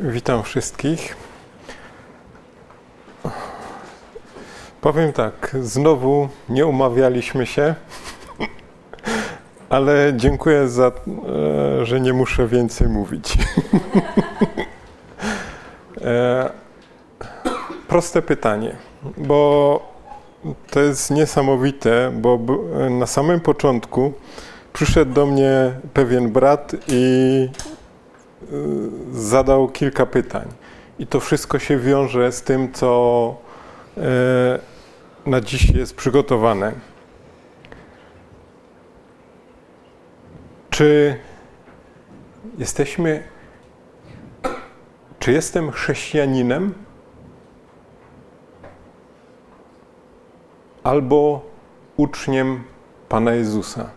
Witam 0.00 0.42
wszystkich. 0.42 1.16
Powiem 4.80 5.12
tak, 5.12 5.56
znowu 5.60 6.28
nie 6.48 6.66
umawialiśmy 6.66 7.46
się, 7.46 7.74
ale 9.68 10.12
dziękuję 10.16 10.68
za, 10.68 10.86
e, 10.86 11.86
że 11.86 12.00
nie 12.00 12.12
muszę 12.12 12.46
więcej 12.46 12.88
mówić. 12.88 13.38
E, 16.04 16.50
proste 17.88 18.22
pytanie, 18.22 18.76
bo 19.16 19.80
to 20.70 20.80
jest 20.80 21.10
niesamowite, 21.10 22.12
bo 22.14 22.38
na 22.90 23.06
samym 23.06 23.40
początku 23.40 24.12
przyszedł 24.72 25.12
do 25.12 25.26
mnie 25.26 25.72
pewien 25.94 26.32
brat 26.32 26.72
i 26.88 27.48
zadał 29.12 29.68
kilka 29.68 30.06
pytań. 30.06 30.48
I 30.98 31.06
to 31.06 31.20
wszystko 31.20 31.58
się 31.58 31.78
wiąże 31.78 32.32
z 32.32 32.42
tym, 32.42 32.72
co 32.72 33.36
e, 33.96 34.58
na 35.26 35.40
dziś 35.40 35.70
jest 35.70 35.96
przygotowane. 35.96 36.72
Czy 40.70 41.18
jesteśmy, 42.58 43.22
czy 45.18 45.32
jestem 45.32 45.70
chrześcijaninem? 45.70 46.74
Albo 50.82 51.40
uczniem 51.96 52.64
Pana 53.08 53.34
Jezusa? 53.34 53.90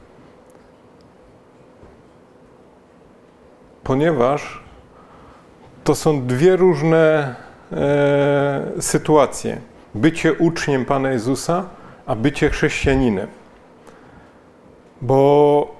Ponieważ 3.87 4.63
to 5.83 5.95
są 5.95 6.25
dwie 6.25 6.55
różne 6.55 7.35
e, 7.71 8.61
sytuacje. 8.79 9.61
Bycie 9.95 10.33
uczniem 10.33 10.85
Pana 10.85 11.11
Jezusa, 11.11 11.65
a 12.05 12.15
bycie 12.15 12.49
chrześcijaninem. 12.49 13.27
Bo 15.01 15.75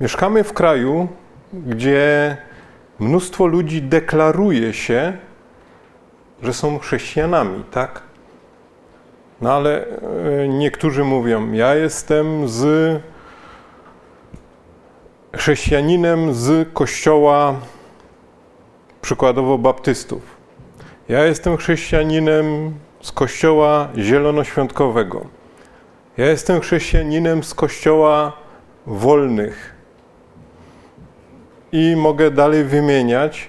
mieszkamy 0.00 0.44
w 0.44 0.52
kraju, 0.52 1.08
gdzie 1.52 2.36
mnóstwo 2.98 3.46
ludzi 3.46 3.82
deklaruje 3.82 4.72
się, 4.72 5.12
że 6.42 6.52
są 6.52 6.78
chrześcijanami, 6.78 7.64
tak? 7.70 8.02
No 9.40 9.52
ale 9.52 9.86
e, 9.86 10.48
niektórzy 10.48 11.04
mówią, 11.04 11.52
ja 11.52 11.74
jestem 11.74 12.48
z 12.48 13.02
chrześcijaninem 15.36 16.34
z 16.34 16.68
kościoła 16.72 17.54
przykładowo 19.02 19.58
baptystów. 19.58 20.22
Ja 21.08 21.24
jestem 21.24 21.56
chrześcijaninem 21.56 22.74
z 23.00 23.12
kościoła 23.12 23.88
zielonoświątkowego. 23.96 25.26
Ja 26.16 26.26
jestem 26.26 26.60
chrześcijaninem 26.60 27.44
z 27.44 27.54
kościoła 27.54 28.32
wolnych. 28.86 29.74
I 31.72 31.96
mogę 31.96 32.30
dalej 32.30 32.64
wymieniać, 32.64 33.48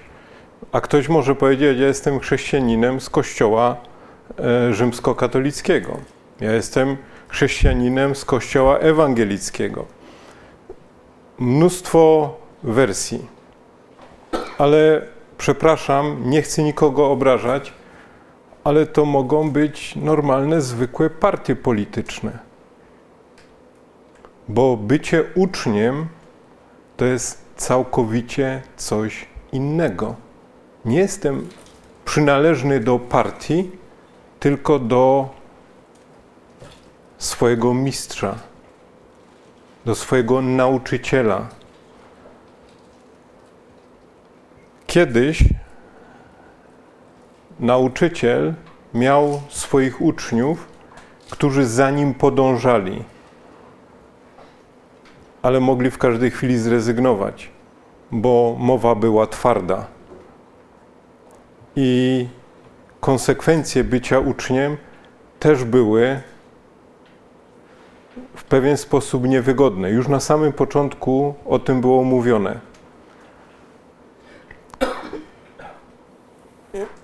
a 0.72 0.80
ktoś 0.80 1.08
może 1.08 1.34
powiedzieć, 1.34 1.78
ja 1.78 1.86
jestem 1.86 2.20
chrześcijaninem 2.20 3.00
z 3.00 3.10
kościoła 3.10 3.76
e, 4.38 4.74
rzymskokatolickiego. 4.74 5.96
Ja 6.40 6.52
jestem 6.52 6.96
chrześcijaninem 7.28 8.14
z 8.14 8.24
kościoła 8.24 8.78
ewangelickiego 8.78 9.95
mnóstwo 11.38 12.34
wersji, 12.62 13.26
ale 14.58 15.06
przepraszam, 15.38 16.30
nie 16.30 16.42
chcę 16.42 16.62
nikogo 16.62 17.10
obrażać, 17.10 17.72
ale 18.64 18.86
to 18.86 19.04
mogą 19.04 19.50
być 19.50 19.96
normalne, 19.96 20.60
zwykłe 20.60 21.10
partie 21.10 21.56
polityczne. 21.56 22.38
Bo 24.48 24.76
bycie 24.76 25.24
uczniem 25.34 26.06
to 26.96 27.04
jest 27.04 27.44
całkowicie 27.56 28.62
coś 28.76 29.26
innego. 29.52 30.14
Nie 30.84 30.98
jestem 30.98 31.48
przynależny 32.04 32.80
do 32.80 32.98
partii, 32.98 33.70
tylko 34.40 34.78
do 34.78 35.28
swojego 37.18 37.74
mistrza 37.74 38.38
do 39.86 39.94
swojego 39.94 40.42
nauczyciela. 40.42 41.46
Kiedyś 44.86 45.44
nauczyciel 47.60 48.54
miał 48.94 49.40
swoich 49.48 50.02
uczniów, 50.02 50.68
którzy 51.30 51.66
za 51.66 51.90
nim 51.90 52.14
podążali, 52.14 53.04
ale 55.42 55.60
mogli 55.60 55.90
w 55.90 55.98
każdej 55.98 56.30
chwili 56.30 56.58
zrezygnować, 56.58 57.50
bo 58.10 58.56
mowa 58.58 58.94
była 58.94 59.26
twarda. 59.26 59.86
I 61.76 62.28
konsekwencje 63.00 63.84
bycia 63.84 64.18
uczniem 64.18 64.76
też 65.40 65.64
były 65.64 66.20
w 68.34 68.44
pewien 68.44 68.76
sposób 68.76 69.28
niewygodne. 69.28 69.90
Już 69.90 70.08
na 70.08 70.20
samym 70.20 70.52
początku 70.52 71.34
o 71.46 71.58
tym 71.58 71.80
było 71.80 72.04
mówione. 72.04 72.60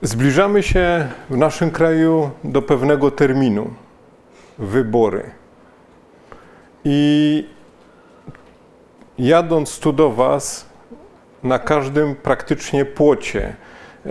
Zbliżamy 0.02 0.62
się 0.62 1.08
w 1.30 1.36
naszym 1.36 1.70
kraju 1.70 2.30
do 2.44 2.62
pewnego 2.62 3.10
terminu 3.10 3.70
wybory. 4.58 5.30
I 6.84 7.46
jadąc 9.18 9.78
tu 9.78 9.92
do 9.92 10.10
Was, 10.10 10.66
na 11.42 11.58
każdym 11.58 12.14
praktycznie 12.14 12.84
płocie, 12.84 13.56
e, 14.06 14.10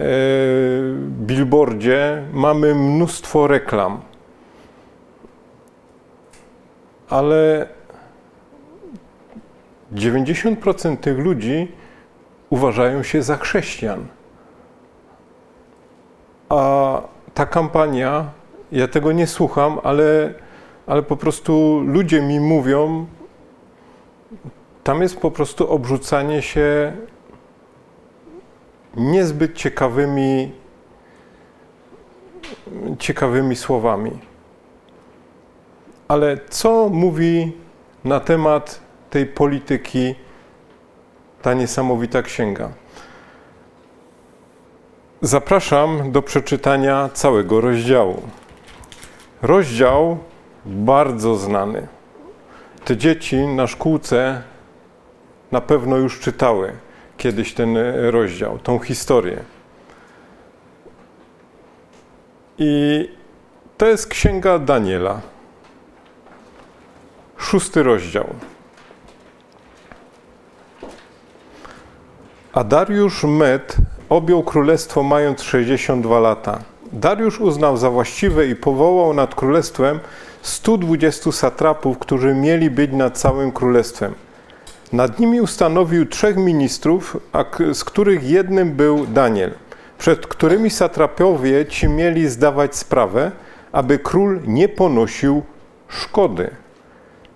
billboardzie 1.01 2.23
mamy 2.33 2.75
mnóstwo 2.75 3.47
reklam 3.47 4.01
ale 7.11 7.67
90% 9.93 10.97
tych 10.97 11.17
ludzi 11.17 11.71
uważają 12.49 13.03
się 13.03 13.23
za 13.23 13.37
chrześcijan. 13.37 14.05
A 16.49 17.01
ta 17.33 17.45
kampania, 17.45 18.29
ja 18.71 18.87
tego 18.87 19.11
nie 19.11 19.27
słucham, 19.27 19.79
ale, 19.83 20.33
ale 20.87 21.03
po 21.03 21.17
prostu 21.17 21.83
ludzie 21.85 22.21
mi 22.21 22.39
mówią, 22.39 23.05
tam 24.83 25.01
jest 25.01 25.19
po 25.19 25.31
prostu 25.31 25.71
obrzucanie 25.71 26.41
się 26.41 26.93
niezbyt 28.97 29.53
ciekawymi, 29.53 30.51
ciekawymi 32.99 33.55
słowami. 33.55 34.30
Ale 36.11 36.37
co 36.49 36.89
mówi 36.89 37.51
na 38.03 38.19
temat 38.19 38.81
tej 39.09 39.25
polityki 39.25 40.15
ta 41.41 41.53
niesamowita 41.53 42.21
księga? 42.21 42.69
Zapraszam 45.21 46.11
do 46.11 46.21
przeczytania 46.21 47.09
całego 47.13 47.61
rozdziału. 47.61 48.21
Rozdział 49.41 50.17
bardzo 50.65 51.35
znany. 51.35 51.87
Te 52.85 52.97
dzieci 52.97 53.37
na 53.37 53.67
szkółce 53.67 54.43
na 55.51 55.61
pewno 55.61 55.97
już 55.97 56.19
czytały 56.19 56.73
kiedyś 57.17 57.53
ten 57.53 57.77
rozdział, 58.09 58.59
tą 58.59 58.79
historię. 58.79 59.43
I 62.57 63.09
to 63.77 63.85
jest 63.85 64.07
księga 64.07 64.59
Daniela 64.59 65.30
szósty 67.41 67.83
rozdział. 67.83 68.27
A 72.53 72.63
Dariusz 72.63 73.23
Med 73.23 73.75
objął 74.09 74.43
królestwo 74.43 75.03
mając 75.03 75.41
62 75.41 76.19
lata. 76.19 76.59
Dariusz 76.91 77.39
uznał 77.39 77.77
za 77.77 77.89
właściwe 77.89 78.47
i 78.47 78.55
powołał 78.55 79.13
nad 79.13 79.35
królestwem 79.35 79.99
120 80.41 81.31
satrapów, 81.31 81.97
którzy 81.97 82.33
mieli 82.33 82.69
być 82.69 82.91
nad 82.91 83.17
całym 83.17 83.51
królestwem. 83.51 84.13
Nad 84.93 85.19
nimi 85.19 85.41
ustanowił 85.41 86.05
trzech 86.05 86.37
ministrów, 86.37 87.17
z 87.73 87.83
których 87.83 88.23
jednym 88.23 88.71
był 88.71 89.05
Daniel, 89.05 89.51
przed 89.97 90.27
którymi 90.27 90.69
satrapowie 90.69 91.65
ci 91.65 91.89
mieli 91.89 92.27
zdawać 92.27 92.75
sprawę, 92.75 93.31
aby 93.71 93.99
król 93.99 94.41
nie 94.47 94.69
ponosił 94.69 95.43
szkody. 95.87 96.60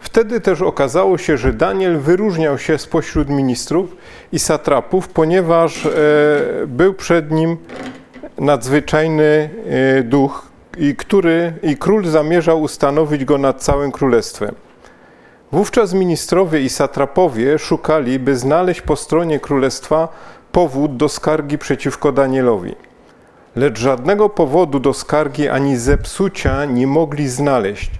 Wtedy 0.05 0.41
też 0.41 0.61
okazało 0.61 1.17
się, 1.17 1.37
że 1.37 1.53
Daniel 1.53 1.99
wyróżniał 1.99 2.57
się 2.57 2.77
spośród 2.77 3.29
ministrów 3.29 3.95
i 4.31 4.39
satrapów, 4.39 5.07
ponieważ 5.07 5.85
e, 5.85 5.89
był 6.67 6.93
przed 6.93 7.31
nim 7.31 7.57
nadzwyczajny 8.37 9.49
e, 9.99 10.03
duch, 10.03 10.47
i, 10.77 10.95
który, 10.95 11.53
i 11.63 11.77
król 11.77 12.05
zamierzał 12.05 12.61
ustanowić 12.61 13.25
go 13.25 13.37
nad 13.37 13.63
całym 13.63 13.91
królestwem. 13.91 14.55
Wówczas 15.51 15.93
ministrowie 15.93 16.61
i 16.61 16.69
satrapowie 16.69 17.59
szukali, 17.59 18.19
by 18.19 18.35
znaleźć 18.35 18.81
po 18.81 18.95
stronie 18.95 19.39
królestwa 19.39 20.07
powód 20.51 20.97
do 20.97 21.09
skargi 21.09 21.57
przeciwko 21.57 22.11
Danielowi. 22.11 22.75
Lecz 23.55 23.79
żadnego 23.79 24.29
powodu 24.29 24.79
do 24.79 24.93
skargi 24.93 25.49
ani 25.49 25.77
zepsucia 25.77 26.65
nie 26.65 26.87
mogli 26.87 27.27
znaleźć, 27.29 27.91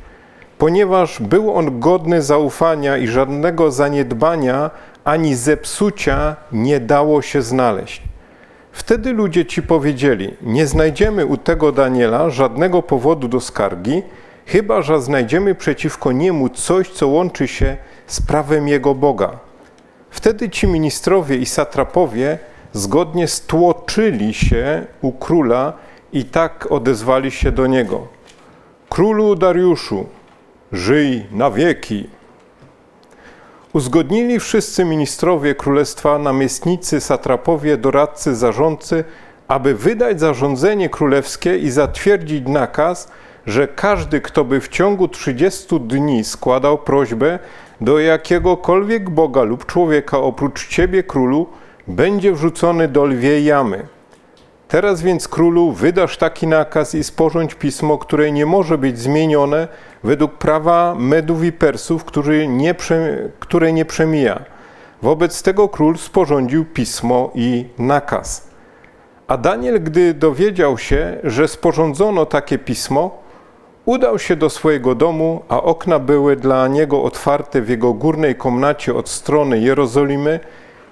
ponieważ 0.57 1.21
był 1.21 1.53
on 1.55 1.79
godny 1.79 2.21
zaufania 2.21 2.97
i 2.97 3.07
żadnego 3.07 3.71
zaniedbania 3.71 4.71
ani 5.03 5.35
zepsucia 5.35 6.35
nie 6.51 6.79
dało 6.79 7.21
się 7.21 7.41
znaleźć. 7.41 8.01
Wtedy 8.71 9.13
ludzie 9.13 9.45
ci 9.45 9.63
powiedzieli: 9.63 10.33
Nie 10.41 10.67
znajdziemy 10.67 11.25
u 11.25 11.37
tego 11.37 11.71
Daniela 11.71 12.29
żadnego 12.29 12.83
powodu 12.83 13.27
do 13.27 13.41
skargi, 13.41 14.03
chyba 14.45 14.81
że 14.81 15.01
znajdziemy 15.01 15.55
przeciwko 15.55 16.11
niemu 16.11 16.49
coś, 16.49 16.89
co 16.89 17.07
łączy 17.07 17.47
się 17.47 17.77
z 18.07 18.21
prawem 18.21 18.67
jego 18.67 18.95
Boga. 18.95 19.31
Wtedy 20.09 20.49
ci 20.49 20.67
ministrowie 20.67 21.35
i 21.35 21.45
satrapowie 21.45 22.39
zgodnie 22.73 23.27
stłoczyli 23.27 24.33
się 24.33 24.85
u 25.01 25.11
króla 25.11 25.73
i 26.13 26.25
tak 26.25 26.71
odezwali 26.71 27.31
się 27.31 27.51
do 27.51 27.67
niego: 27.67 28.07
Królu 28.89 29.35
Dariuszu, 29.35 30.05
żyj 30.75 31.25
na 31.31 31.51
wieki. 31.51 32.09
Uzgodnili 33.73 34.39
wszyscy 34.39 34.85
ministrowie 34.85 35.55
królestwa, 35.55 36.17
namiestnicy, 36.17 37.01
satrapowie, 37.01 37.77
doradcy, 37.77 38.35
zarządcy, 38.35 39.03
aby 39.47 39.75
wydać 39.75 40.19
zarządzenie 40.19 40.89
królewskie 40.89 41.57
i 41.57 41.69
zatwierdzić 41.69 42.47
nakaz, 42.47 43.11
że 43.45 43.67
każdy, 43.67 44.21
kto 44.21 44.43
by 44.43 44.61
w 44.61 44.67
ciągu 44.67 45.07
30 45.07 45.79
dni 45.79 46.23
składał 46.23 46.77
prośbę 46.77 47.39
do 47.81 47.99
jakiegokolwiek 47.99 49.09
Boga 49.09 49.43
lub 49.43 49.65
człowieka 49.65 50.17
oprócz 50.17 50.67
Ciebie, 50.67 51.03
królu, 51.03 51.47
będzie 51.87 52.31
wrzucony 52.31 52.87
do 52.87 53.05
lwiej 53.05 53.45
jamy. 53.45 53.87
Teraz 54.67 55.01
więc, 55.01 55.27
królu, 55.27 55.71
wydasz 55.71 56.17
taki 56.17 56.47
nakaz 56.47 56.95
i 56.95 57.03
sporządź 57.03 57.55
pismo, 57.55 57.97
które 57.97 58.31
nie 58.31 58.45
może 58.45 58.77
być 58.77 58.99
zmienione 58.99 59.67
według 60.03 60.33
prawa 60.33 60.95
Medów 60.99 61.43
i 61.43 61.51
Persów, 61.51 62.05
nie, 62.47 62.75
które 63.39 63.73
nie 63.73 63.85
przemija. 63.85 64.39
Wobec 65.01 65.43
tego 65.43 65.69
król 65.69 65.97
sporządził 65.97 66.65
pismo 66.65 67.31
i 67.35 67.65
nakaz. 67.77 68.49
A 69.27 69.37
Daniel, 69.37 69.83
gdy 69.83 70.13
dowiedział 70.13 70.77
się, 70.77 71.17
że 71.23 71.47
sporządzono 71.47 72.25
takie 72.25 72.57
pismo, 72.57 73.23
udał 73.85 74.19
się 74.19 74.35
do 74.35 74.49
swojego 74.49 74.95
domu, 74.95 75.43
a 75.49 75.63
okna 75.63 75.99
były 75.99 76.35
dla 76.35 76.67
niego 76.67 77.03
otwarte 77.03 77.61
w 77.61 77.69
jego 77.69 77.93
górnej 77.93 78.35
komnacie 78.35 78.95
od 78.95 79.09
strony 79.09 79.59
Jerozolimy 79.59 80.39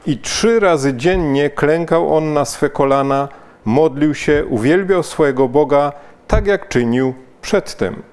i 0.05 0.17
trzy 0.17 0.59
razy 0.59 0.93
dziennie 0.93 1.49
klękał 1.49 2.15
on 2.15 2.33
na 2.33 2.45
swe 2.45 2.69
kolana, 2.69 3.29
modlił 3.65 4.15
się, 4.15 4.45
uwielbiał 4.45 5.03
swojego 5.03 5.47
Boga, 5.49 5.91
tak 6.27 6.47
jak 6.47 6.67
czynił 6.67 7.13
przedtem. 7.41 8.03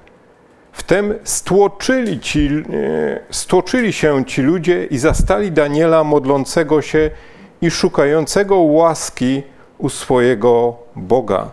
Wtem 0.73 1.15
stłoczyli, 1.25 2.21
ci, 2.21 2.51
stłoczyli 3.31 3.93
się 3.93 4.25
ci 4.25 4.43
ludzie 4.43 4.85
i 4.85 4.99
zastali 4.99 5.53
Daniela 5.53 6.05
modlącego 6.05 6.83
się 6.83 7.11
i 7.63 7.71
szukającego 7.71 8.57
łaski 8.57 9.43
u 9.79 9.89
swojego 9.89 10.77
Boga. 10.97 11.51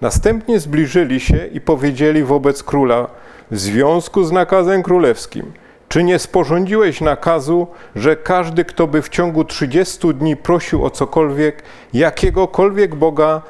Następnie 0.00 0.60
zbliżyli 0.60 1.20
się 1.20 1.46
i 1.46 1.60
powiedzieli 1.60 2.24
wobec 2.24 2.62
króla 2.62 3.06
w 3.50 3.58
związku 3.58 4.24
z 4.24 4.32
nakazem 4.32 4.82
królewskim– 4.82 5.52
czy 5.88 6.04
nie 6.04 6.18
sporządziłeś 6.18 7.00
nakazu, 7.00 7.66
że 7.96 8.16
każdy, 8.16 8.64
kto 8.64 8.86
by 8.86 9.02
w 9.02 9.08
ciągu 9.08 9.44
30 9.44 10.14
dni 10.14 10.36
prosił 10.36 10.84
o 10.84 10.90
cokolwiek, 10.90 11.62
jakiegokolwiek 11.92 12.94
Boga, 12.94 13.42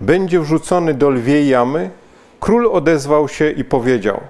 będzie 0.00 0.40
wrzucony 0.40 0.94
do 0.94 1.10
lwiej 1.10 1.48
jamy? 1.48 1.90
Król 2.40 2.66
odezwał 2.66 3.28
się 3.28 3.50
i 3.50 3.64
powiedział: 3.64 4.20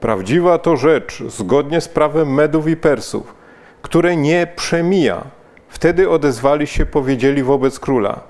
Prawdziwa 0.00 0.58
to 0.58 0.76
rzecz, 0.76 1.22
zgodnie 1.28 1.80
z 1.80 1.88
prawem 1.88 2.34
Medów 2.34 2.68
i 2.68 2.76
Persów, 2.76 3.34
które 3.82 4.16
nie 4.16 4.46
przemija. 4.56 5.22
Wtedy 5.68 6.10
odezwali 6.10 6.66
się, 6.66 6.86
powiedzieli 6.86 7.42
wobec 7.42 7.80
króla: 7.80 8.20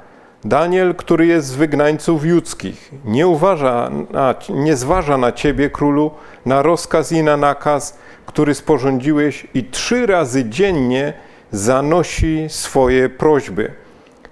Daniel, 0.48 0.94
który 0.94 1.26
jest 1.26 1.46
z 1.46 1.54
wygnańców 1.54 2.24
judzkich, 2.24 2.92
nie, 3.04 3.26
uważa 3.26 3.90
na, 4.10 4.34
nie 4.48 4.76
zważa 4.76 5.16
na 5.16 5.32
ciebie, 5.32 5.70
królu, 5.70 6.10
na 6.46 6.62
rozkaz 6.62 7.12
i 7.12 7.22
na 7.22 7.36
nakaz, 7.36 7.98
który 8.26 8.54
sporządziłeś, 8.54 9.46
i 9.54 9.64
trzy 9.64 10.06
razy 10.06 10.44
dziennie 10.44 11.12
zanosi 11.50 12.46
swoje 12.48 13.08
prośby. 13.08 13.72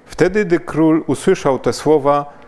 Wtedy, 0.07 0.45
gdy 0.45 0.61
król 0.61 1.05
usłyszał 1.07 1.59
te 1.59 1.73
słowa, 1.73 2.39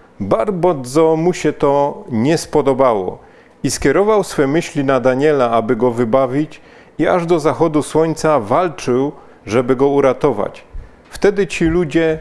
bardzo 0.51 1.17
mu 1.17 1.33
się 1.33 1.53
to 1.53 2.05
nie 2.11 2.39
spodobało 2.39 3.19
i 3.63 3.71
skierował 3.71 4.25
swe 4.25 4.47
myśli 4.47 4.85
na 4.85 5.01
Daniela, 5.01 5.51
aby 5.51 5.77
go 5.77 5.91
wybawić, 5.91 6.61
i 6.99 7.07
aż 7.07 7.27
do 7.27 7.41
zachodu 7.41 7.83
słońca 7.83 8.41
walczył, 8.41 9.13
żeby 9.47 9.77
go 9.77 9.89
uratować. 9.89 10.65
Wtedy 11.11 11.47
ci 11.47 11.65
ludzie 11.65 12.21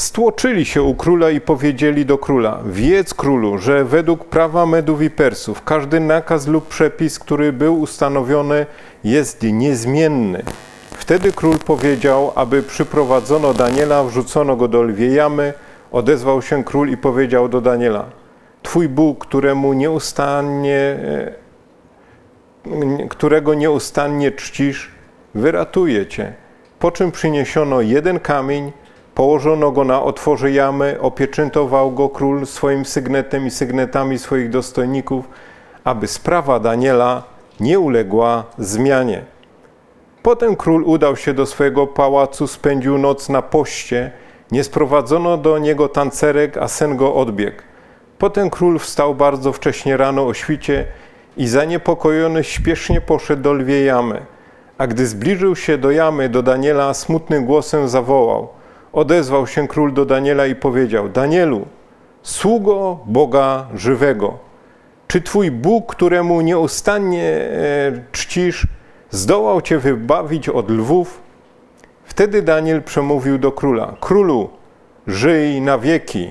stłoczyli 0.00 0.64
się 0.64 0.82
u 0.82 0.94
króla 0.94 1.30
i 1.30 1.40
powiedzieli 1.40 2.06
do 2.06 2.18
króla: 2.18 2.58
Wiedz 2.66 3.14
królu, 3.14 3.58
że 3.58 3.84
według 3.84 4.24
prawa 4.24 4.66
Medów 4.66 5.02
i 5.02 5.10
Persów 5.10 5.64
każdy 5.64 6.00
nakaz 6.00 6.46
lub 6.46 6.68
przepis, 6.68 7.18
który 7.18 7.52
był 7.52 7.80
ustanowiony, 7.80 8.66
jest 9.04 9.42
niezmienny. 9.42 10.42
Wtedy 10.90 11.32
król 11.32 11.58
powiedział, 11.58 12.32
aby 12.34 12.62
przyprowadzono 12.62 13.54
Daniela, 13.54 14.04
wrzucono 14.04 14.56
go 14.56 14.68
do 14.68 14.82
lwiej 14.82 15.14
jamy. 15.14 15.52
Odezwał 15.92 16.42
się 16.42 16.64
król 16.64 16.88
i 16.88 16.96
powiedział 16.96 17.48
do 17.48 17.60
Daniela: 17.60 18.04
Twój 18.62 18.88
Bóg, 18.88 19.26
któremu 19.26 19.72
nieustannie, 19.72 20.74
e, 20.74 21.34
którego 23.08 23.54
nieustannie 23.54 24.32
czcisz, 24.32 24.90
wyratuje 25.34 26.06
cię. 26.06 26.32
Po 26.78 26.90
czym 26.90 27.12
przyniesiono 27.12 27.80
jeden 27.80 28.20
kamień, 28.20 28.72
Położono 29.14 29.70
go 29.70 29.84
na 29.84 30.02
otworze 30.02 30.50
jamy, 30.50 31.00
opieczętował 31.00 31.92
go 31.92 32.08
król 32.08 32.46
swoim 32.46 32.84
sygnetem 32.84 33.46
i 33.46 33.50
sygnetami 33.50 34.18
swoich 34.18 34.50
dostojników, 34.50 35.28
aby 35.84 36.06
sprawa 36.06 36.60
Daniela 36.60 37.22
nie 37.60 37.78
uległa 37.78 38.44
zmianie. 38.58 39.24
Potem 40.22 40.56
król 40.56 40.84
udał 40.84 41.16
się 41.16 41.34
do 41.34 41.46
swojego 41.46 41.86
pałacu, 41.86 42.46
spędził 42.46 42.98
noc 42.98 43.28
na 43.28 43.42
poście, 43.42 44.10
nie 44.50 44.64
sprowadzono 44.64 45.36
do 45.36 45.58
niego 45.58 45.88
tancerek, 45.88 46.56
a 46.56 46.68
sen 46.68 46.96
go 46.96 47.14
odbiegł. 47.14 47.62
Potem 48.18 48.50
król 48.50 48.78
wstał 48.78 49.14
bardzo 49.14 49.52
wcześnie 49.52 49.96
rano 49.96 50.26
o 50.26 50.34
świcie 50.34 50.86
i 51.36 51.48
zaniepokojony 51.48 52.44
śpiesznie 52.44 53.00
poszedł 53.00 53.42
do 53.42 53.52
lwiej 53.52 53.86
jamy. 53.86 54.26
A 54.78 54.86
gdy 54.86 55.06
zbliżył 55.06 55.56
się 55.56 55.78
do 55.78 55.90
jamy, 55.90 56.28
do 56.28 56.42
Daniela, 56.42 56.94
smutnym 56.94 57.44
głosem 57.44 57.88
zawołał– 57.88 58.48
odezwał 58.92 59.46
się 59.46 59.68
król 59.68 59.92
do 59.92 60.04
Daniela 60.04 60.46
i 60.46 60.54
powiedział: 60.54 61.08
Danielu, 61.08 61.66
sługo 62.22 62.98
Boga 63.06 63.66
żywego, 63.74 64.38
czy 65.08 65.20
twój 65.20 65.50
Bóg, 65.50 65.94
któremu 65.94 66.40
nieustannie 66.40 67.24
e, 67.24 68.02
czcisz, 68.12 68.66
zdołał 69.10 69.60
cię 69.60 69.78
wybawić 69.78 70.48
od 70.48 70.70
lwów? 70.70 71.22
Wtedy 72.04 72.42
Daniel 72.42 72.82
przemówił 72.82 73.38
do 73.38 73.52
króla: 73.52 73.94
Królu, 74.00 74.50
żyj 75.06 75.60
na 75.60 75.78
wieki. 75.78 76.30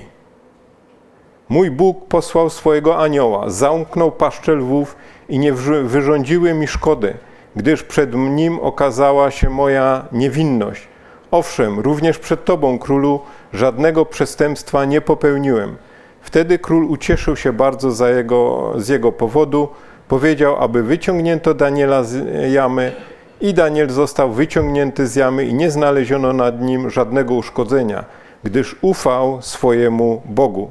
Mój 1.48 1.70
Bóg 1.70 2.06
posłał 2.08 2.50
swojego 2.50 2.98
anioła, 2.98 3.50
zamknął 3.50 4.12
paszczę 4.12 4.52
lwów 4.52 4.96
i 5.28 5.38
nie 5.38 5.52
wyrządziły 5.84 6.54
mi 6.54 6.66
szkody, 6.66 7.14
gdyż 7.56 7.82
przed 7.82 8.14
nim 8.14 8.60
okazała 8.60 9.30
się 9.30 9.50
moja 9.50 10.04
niewinność. 10.12 10.89
Owszem, 11.30 11.80
również 11.80 12.18
przed 12.18 12.44
Tobą, 12.44 12.78
królu, 12.78 13.20
żadnego 13.52 14.06
przestępstwa 14.06 14.84
nie 14.84 15.00
popełniłem. 15.00 15.76
Wtedy 16.20 16.58
król 16.58 16.84
ucieszył 16.84 17.36
się 17.36 17.52
bardzo 17.52 18.08
jego, 18.08 18.72
z 18.76 18.88
jego 18.88 19.12
powodu, 19.12 19.68
powiedział, 20.08 20.56
aby 20.56 20.82
wyciągnięto 20.82 21.54
Daniela 21.54 22.04
z 22.04 22.26
jamy 22.52 22.92
i 23.40 23.54
Daniel 23.54 23.90
został 23.90 24.32
wyciągnięty 24.32 25.06
z 25.06 25.16
jamy 25.16 25.44
i 25.44 25.54
nie 25.54 25.70
znaleziono 25.70 26.32
nad 26.32 26.60
nim 26.60 26.90
żadnego 26.90 27.34
uszkodzenia, 27.34 28.04
gdyż 28.44 28.76
ufał 28.80 29.42
swojemu 29.42 30.22
Bogu. 30.24 30.70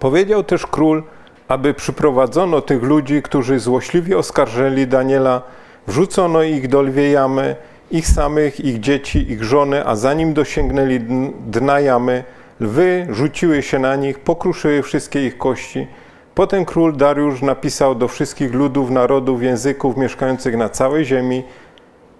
Powiedział 0.00 0.42
też 0.42 0.66
król, 0.66 1.02
aby 1.48 1.74
przyprowadzono 1.74 2.60
tych 2.60 2.82
ludzi, 2.82 3.22
którzy 3.22 3.58
złośliwie 3.58 4.18
oskarżyli 4.18 4.86
Daniela, 4.86 5.42
wrzucono 5.86 6.42
ich 6.42 6.68
do 6.68 6.82
lwiej 6.82 7.12
jamy, 7.12 7.56
ich 7.90 8.06
samych, 8.06 8.60
ich 8.60 8.80
dzieci, 8.80 9.32
ich 9.32 9.44
żony, 9.44 9.86
a 9.86 9.96
zanim 9.96 10.34
dosięgnęli 10.34 11.00
dna 11.46 11.80
jamy, 11.80 12.24
lwy 12.60 13.06
rzuciły 13.10 13.62
się 13.62 13.78
na 13.78 13.96
nich, 13.96 14.18
pokruszyły 14.18 14.82
wszystkie 14.82 15.26
ich 15.26 15.38
kości. 15.38 15.86
Potem 16.34 16.64
król 16.64 16.96
Dariusz 16.96 17.42
napisał 17.42 17.94
do 17.94 18.08
wszystkich 18.08 18.54
ludów, 18.54 18.90
narodów, 18.90 19.42
języków 19.42 19.96
mieszkających 19.96 20.56
na 20.56 20.68
całej 20.68 21.04
ziemi: 21.04 21.44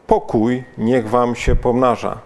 Pokój 0.06 0.64
niech 0.78 1.08
wam 1.08 1.34
się 1.34 1.56
pomnaża. 1.56 2.18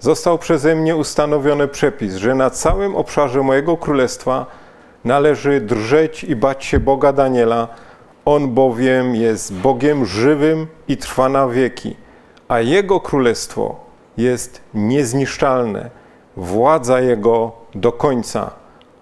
Został 0.00 0.38
przeze 0.38 0.74
mnie 0.74 0.96
ustanowiony 0.96 1.68
przepis, 1.68 2.14
że 2.14 2.34
na 2.34 2.50
całym 2.50 2.96
obszarze 2.96 3.42
mojego 3.42 3.76
królestwa 3.76 4.46
należy 5.04 5.60
drżeć 5.60 6.24
i 6.24 6.36
bać 6.36 6.64
się 6.64 6.80
Boga 6.80 7.12
Daniela. 7.12 7.68
On 8.24 8.54
bowiem 8.54 9.14
jest 9.14 9.54
Bogiem 9.54 10.06
żywym 10.06 10.66
i 10.88 10.96
trwa 10.96 11.28
na 11.28 11.48
wieki, 11.48 11.96
a 12.52 12.60
Jego 12.60 13.00
królestwo 13.00 13.76
jest 14.16 14.60
niezniszczalne, 14.74 15.90
władza 16.36 17.00
Jego 17.00 17.52
do 17.74 17.92
końca. 17.92 18.50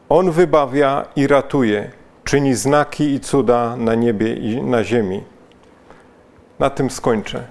On 0.09 0.30
wybawia 0.30 1.07
i 1.16 1.26
ratuje, 1.26 1.90
czyni 2.25 2.54
znaki 2.54 3.14
i 3.14 3.21
cuda 3.21 3.76
na 3.76 3.95
niebie 3.95 4.35
i 4.35 4.62
na 4.62 4.85
ziemi. 4.85 5.25
Na 6.59 6.71
tym 6.71 6.90
skończę. 6.90 7.47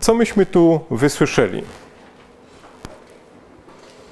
Co 0.00 0.14
myśmy 0.14 0.46
tu 0.46 0.80
wysłyszeli? 0.90 1.62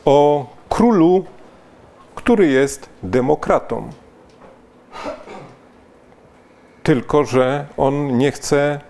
O 0.05 0.47
królu, 0.69 1.25
który 2.15 2.47
jest 2.47 2.89
demokratą. 3.03 3.91
Tylko, 6.83 7.25
że 7.25 7.67
on 7.77 8.19
nie 8.19 8.33
chce 8.33 8.86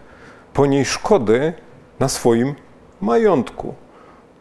ponieść 0.57 0.91
szkody 0.91 1.53
na 2.01 2.09
swoim 2.09 2.55
majątku. 3.01 3.75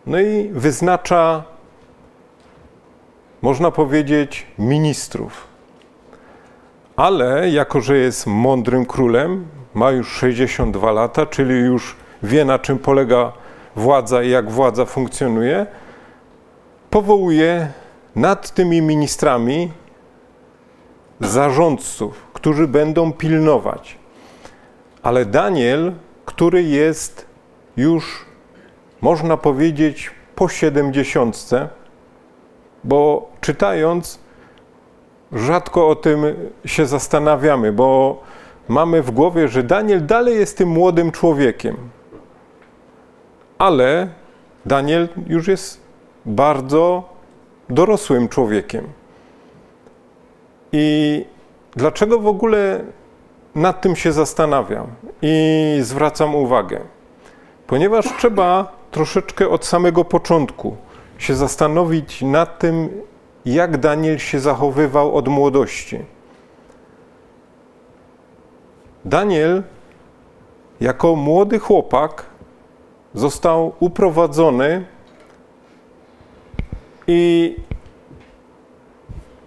No 0.05 0.19
i 0.19 0.49
wyznacza, 0.53 1.43
można 3.41 3.71
powiedzieć, 3.71 4.47
ministrów. 4.59 5.47
Ale 6.95 7.49
jako, 7.49 7.81
że 7.81 7.97
jest 7.97 8.27
mądrym 8.27 8.85
królem, 8.85 9.47
ma 9.73 9.91
już 9.91 10.11
62 10.11 10.91
lata, 10.91 11.25
czyli 11.25 11.53
już 11.53 11.95
wie 12.23 12.45
na 12.45 12.59
czym 12.59 12.79
polega 12.79 13.31
władza 13.75 14.23
i 14.23 14.29
jak 14.29 14.51
władza 14.51 14.85
funkcjonuje, 14.85 15.65
powołuje 16.89 17.71
nad 18.15 18.53
tymi 18.53 18.81
ministrami 18.81 19.71
zarządców, 21.19 22.27
którzy 22.33 22.67
będą 22.67 23.13
pilnować. 23.13 23.97
Ale 25.03 25.25
Daniel, 25.25 25.93
który 26.25 26.63
jest 26.63 27.25
już, 27.77 28.25
można 29.01 29.37
powiedzieć, 29.37 30.11
po 30.35 30.49
siedemdziesiątce, 30.49 31.69
bo 32.83 33.31
czytając, 33.41 34.19
rzadko 35.31 35.89
o 35.89 35.95
tym 35.95 36.25
się 36.65 36.85
zastanawiamy, 36.85 37.71
bo 37.71 38.21
mamy 38.67 39.01
w 39.01 39.11
głowie, 39.11 39.47
że 39.47 39.63
Daniel 39.63 40.05
dalej 40.05 40.35
jest 40.35 40.57
tym 40.57 40.69
młodym 40.69 41.11
człowiekiem 41.11 41.77
ale 43.57 44.07
Daniel 44.65 45.07
już 45.27 45.47
jest 45.47 45.81
bardzo 46.25 47.09
dorosłym 47.69 48.29
człowiekiem. 48.29 48.87
I 50.71 51.25
dlaczego 51.75 52.19
w 52.19 52.27
ogóle 52.27 52.83
nad 53.55 53.81
tym 53.81 53.95
się 53.95 54.11
zastanawiam 54.11 54.87
i 55.21 55.77
zwracam 55.81 56.35
uwagę? 56.35 56.81
Ponieważ 57.67 58.05
trzeba 58.17 58.75
troszeczkę 58.91 59.49
od 59.49 59.65
samego 59.65 60.05
początku 60.05 60.77
się 61.17 61.35
zastanowić 61.35 62.21
nad 62.21 62.59
tym, 62.59 63.01
jak 63.45 63.77
Daniel 63.77 64.17
się 64.17 64.39
zachowywał 64.39 65.15
od 65.15 65.27
młodości. 65.27 65.99
Daniel, 69.05 69.63
jako 70.81 71.15
młody 71.15 71.59
chłopak, 71.59 72.25
został 73.13 73.73
uprowadzony 73.79 74.85
i 77.07 77.55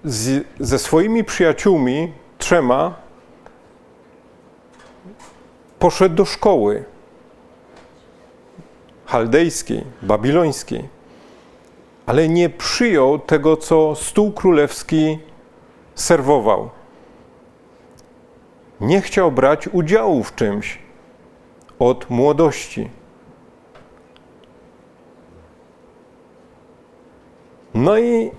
z, 0.04 0.46
ze 0.60 0.78
swoimi 0.78 1.24
przyjaciółmi, 1.24 2.12
trzema, 2.38 2.94
poszedł 5.78 6.14
do 6.14 6.24
szkoły 6.24 6.84
chaldejskiej, 9.06 9.84
babilońskiej, 10.02 10.88
ale 12.06 12.28
nie 12.28 12.50
przyjął 12.50 13.18
tego, 13.18 13.56
co 13.56 13.94
stół 13.94 14.32
królewski 14.32 15.18
serwował. 15.94 16.70
Nie 18.80 19.00
chciał 19.00 19.32
brać 19.32 19.68
udziału 19.68 20.24
w 20.24 20.34
czymś 20.34 20.78
od 21.78 22.10
młodości. 22.10 22.90
No 27.74 27.98
i 27.98 28.30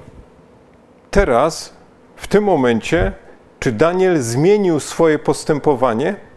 teraz, 1.11 1.73
w 2.15 2.27
tym 2.27 2.43
momencie, 2.43 3.13
czy 3.59 3.71
Daniel 3.71 4.21
zmienił 4.21 4.79
swoje 4.79 5.19
postępowanie? 5.19 6.28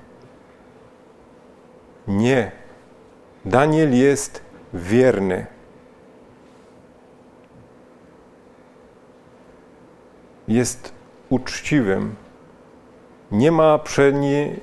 Nie. 2.08 2.52
Daniel 3.44 3.96
jest 3.96 4.42
wierny. 4.74 5.46
Jest 10.48 10.92
uczciwym. 11.28 12.14
Nie 13.30 13.52
ma 13.52 13.78
przeni, 13.78 14.60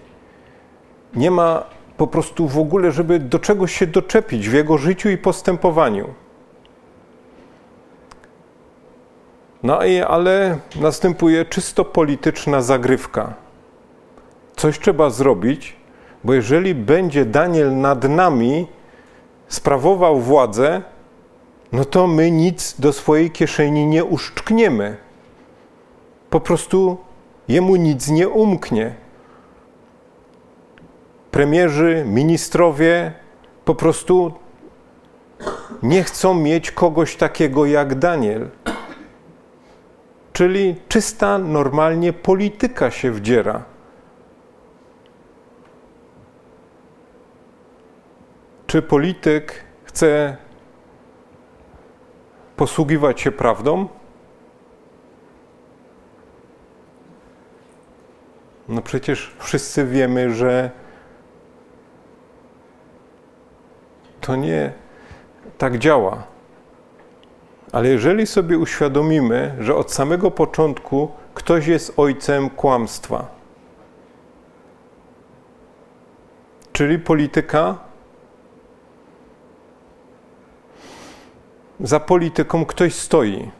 nie 1.15 1.31
ma 1.31 1.63
po 1.97 2.07
prostu 2.07 2.47
w 2.47 2.57
ogóle, 2.57 2.91
żeby 2.91 3.19
do 3.19 3.39
czegoś 3.39 3.73
się 3.73 3.87
doczepić 3.87 4.49
w 4.49 4.53
jego 4.53 4.77
życiu 4.77 5.09
i 5.09 5.17
postępowaniu. 5.17 6.13
No 9.63 9.83
i 9.83 9.99
ale 9.99 10.59
następuje 10.75 11.45
czysto 11.45 11.85
polityczna 11.85 12.61
zagrywka. 12.61 13.33
Coś 14.55 14.79
trzeba 14.79 15.09
zrobić, 15.09 15.75
bo 16.23 16.33
jeżeli 16.33 16.75
będzie 16.75 17.25
Daniel 17.25 17.77
nad 17.77 18.03
nami 18.03 18.67
sprawował 19.47 20.19
władzę, 20.19 20.81
no 21.71 21.85
to 21.85 22.07
my 22.07 22.31
nic 22.31 22.79
do 22.79 22.93
swojej 22.93 23.31
kieszeni 23.31 23.85
nie 23.85 24.05
uszczkniemy. 24.05 24.97
Po 26.29 26.39
prostu 26.39 26.97
jemu 27.47 27.75
nic 27.75 28.07
nie 28.07 28.29
umknie. 28.29 28.95
Premierzy, 31.31 32.03
ministrowie 32.07 33.13
po 33.65 33.75
prostu 33.75 34.33
nie 35.83 36.03
chcą 36.03 36.33
mieć 36.33 36.71
kogoś 36.71 37.15
takiego 37.15 37.65
jak 37.65 37.95
Daniel. 37.95 38.49
Czyli 40.33 40.75
czysta, 40.89 41.37
normalnie 41.37 42.13
polityka 42.13 42.91
się 42.91 43.11
wdziera. 43.11 43.63
Czy 48.69 48.81
polityk 48.81 49.63
chce 49.83 50.37
posługiwać 52.55 53.21
się 53.21 53.31
prawdą? 53.31 53.87
No 58.67 58.81
przecież 58.81 59.35
wszyscy 59.39 59.85
wiemy, 59.85 60.33
że 60.33 60.71
to 64.21 64.35
nie 64.35 64.73
tak 65.57 65.77
działa. 65.77 66.23
Ale 67.71 67.87
jeżeli 67.87 68.27
sobie 68.27 68.57
uświadomimy, 68.57 69.55
że 69.59 69.75
od 69.75 69.93
samego 69.93 70.31
początku 70.31 71.11
ktoś 71.33 71.67
jest 71.67 71.93
ojcem 71.97 72.49
kłamstwa, 72.49 73.27
czyli 76.73 76.99
polityka, 76.99 77.88
za 81.79 81.99
polityką 81.99 82.65
ktoś 82.65 82.95
stoi, 82.95 83.51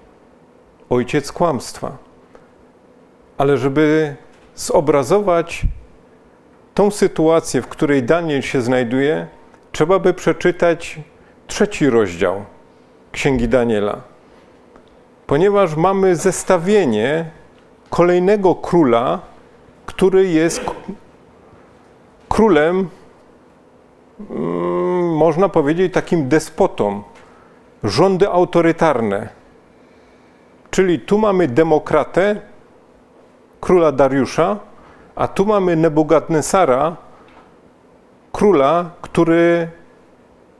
ojciec 0.90 1.32
kłamstwa. 1.32 1.98
Ale 3.38 3.58
żeby 3.58 4.16
zobrazować 4.56 5.62
tą 6.74 6.92
sytuację, 6.92 7.62
w 7.62 7.68
której 7.68 8.04
Daniel 8.04 8.42
się 8.42 8.62
znajduje, 8.62 9.28
trzeba 9.72 10.00
by 10.00 10.14
przeczytać 10.14 11.00
trzeci 11.48 11.90
rozdział 11.90 12.46
Księgi 13.12 13.48
Daniela. 13.48 14.02
Ponieważ 15.28 15.76
mamy 15.76 16.16
zestawienie 16.16 17.26
kolejnego 17.90 18.56
króla, 18.56 19.20
który 19.86 20.28
jest 20.28 20.62
królem, 22.30 22.90
mm, 24.30 25.16
można 25.16 25.50
powiedzieć, 25.50 25.94
takim 25.94 26.30
despotą. 26.30 27.04
Rządy 27.84 28.30
autorytarne. 28.30 29.30
Czyli 30.72 31.00
tu 31.00 31.18
mamy 31.18 31.48
demokratę, 31.48 32.42
króla 33.62 33.92
Dariusza, 33.92 34.60
a 35.16 35.28
tu 35.28 35.46
mamy 35.46 35.76
Nebugadnesara, 35.76 36.98
króla, 38.32 38.92
który 39.02 39.70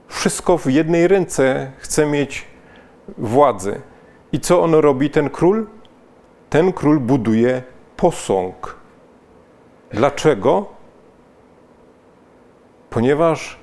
wszystko 0.08 0.58
w 0.58 0.66
jednej 0.66 1.08
ręce 1.08 1.72
chce 1.78 2.06
mieć 2.06 2.44
władzy. 3.18 3.80
I 4.32 4.40
co 4.40 4.62
on 4.62 4.74
robi, 4.74 5.10
ten 5.10 5.30
król? 5.30 5.66
Ten 6.50 6.72
król 6.72 7.00
buduje 7.00 7.62
posąg. 7.96 8.76
Dlaczego? 9.90 10.66
Ponieważ 12.90 13.58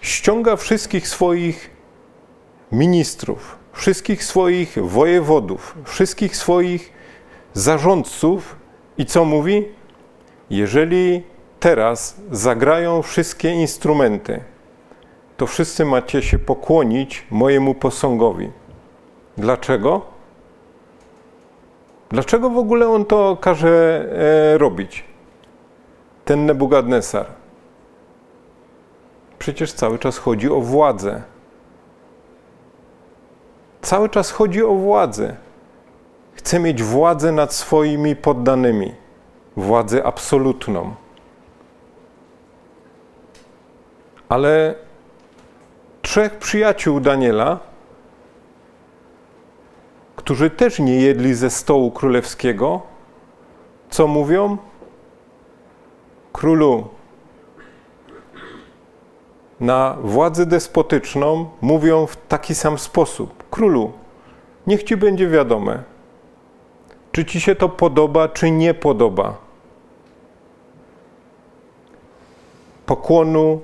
ściąga 0.00 0.56
wszystkich 0.56 1.08
swoich 1.08 1.79
ministrów, 2.72 3.58
wszystkich 3.72 4.24
swoich 4.24 4.78
wojewodów, 4.82 5.76
wszystkich 5.84 6.36
swoich 6.36 6.92
zarządców 7.54 8.56
i 8.98 9.06
co 9.06 9.24
mówi? 9.24 9.68
Jeżeli 10.50 11.22
teraz 11.60 12.16
zagrają 12.30 13.02
wszystkie 13.02 13.52
instrumenty, 13.52 14.44
to 15.36 15.46
wszyscy 15.46 15.84
macie 15.84 16.22
się 16.22 16.38
pokłonić 16.38 17.26
mojemu 17.30 17.74
posągowi. 17.74 18.50
Dlaczego? 19.38 20.02
Dlaczego 22.08 22.50
w 22.50 22.58
ogóle 22.58 22.88
on 22.88 23.04
to 23.04 23.36
każe 23.40 24.04
e, 24.54 24.58
robić? 24.58 25.04
Ten 26.24 26.46
Nebukadnesar. 26.46 27.26
Przecież 29.38 29.72
cały 29.72 29.98
czas 29.98 30.18
chodzi 30.18 30.50
o 30.50 30.60
władzę. 30.60 31.22
Cały 33.82 34.08
czas 34.08 34.30
chodzi 34.30 34.64
o 34.64 34.74
władzę. 34.74 35.36
Chce 36.34 36.58
mieć 36.58 36.82
władzę 36.82 37.32
nad 37.32 37.54
swoimi 37.54 38.16
poddanymi, 38.16 38.94
władzę 39.56 40.06
absolutną. 40.06 40.94
Ale 44.28 44.74
trzech 46.02 46.38
przyjaciół 46.38 47.00
Daniela, 47.00 47.58
którzy 50.16 50.50
też 50.50 50.78
nie 50.78 51.00
jedli 51.00 51.34
ze 51.34 51.50
stołu 51.50 51.90
królewskiego, 51.90 52.82
co 53.90 54.06
mówią? 54.06 54.56
Królu, 56.32 56.88
na 59.60 59.96
władzę 60.02 60.46
despotyczną 60.46 61.50
mówią 61.60 62.06
w 62.06 62.16
taki 62.16 62.54
sam 62.54 62.78
sposób: 62.78 63.44
Królu, 63.50 63.92
niech 64.66 64.82
ci 64.82 64.96
będzie 64.96 65.28
wiadome, 65.28 65.82
czy 67.12 67.24
ci 67.24 67.40
się 67.40 67.54
to 67.54 67.68
podoba, 67.68 68.28
czy 68.28 68.50
nie 68.50 68.74
podoba. 68.74 69.38
Pokłonu 72.86 73.60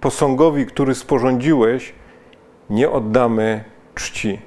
posągowi, 0.00 0.66
który 0.66 0.94
sporządziłeś, 0.94 1.92
nie 2.70 2.90
oddamy 2.90 3.64
czci, 3.94 4.40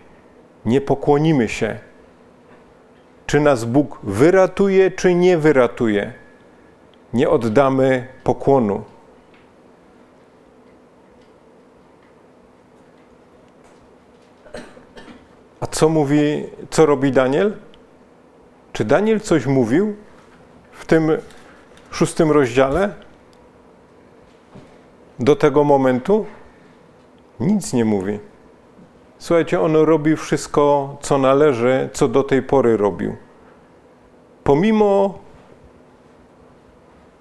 nie 0.66 0.82
pokłonimy 0.82 1.50
się. 1.50 1.80
Czy 3.26 3.40
nas 3.40 3.66
Bóg 3.66 4.00
wyratuje, 4.04 4.92
czy 4.92 5.16
nie 5.16 5.38
wyratuje, 5.38 6.14
nie 7.14 7.30
oddamy 7.30 8.08
pokłonu. 8.24 8.84
A 15.62 15.68
co 15.68 15.90
mówi, 15.90 16.46
co 16.70 16.86
robi 16.86 17.12
Daniel? 17.12 17.58
Czy 18.74 18.86
Daniel 18.86 19.20
coś 19.20 19.46
mówił 19.46 19.96
w 20.72 20.86
tym 20.86 21.12
szóstym 21.92 22.32
rozdziale 22.32 22.94
do 25.20 25.36
tego 25.36 25.64
momentu? 25.64 26.26
Nic 27.40 27.74
nie 27.74 27.86
mówi. 27.86 28.20
Słuchajcie, 29.18 29.62
on 29.62 29.76
robi 29.76 30.16
wszystko, 30.16 30.98
co 31.02 31.18
należy, 31.18 31.90
co 31.94 32.08
do 32.08 32.24
tej 32.24 32.42
pory 32.42 32.78
robił. 32.78 33.16
Pomimo 34.44 35.20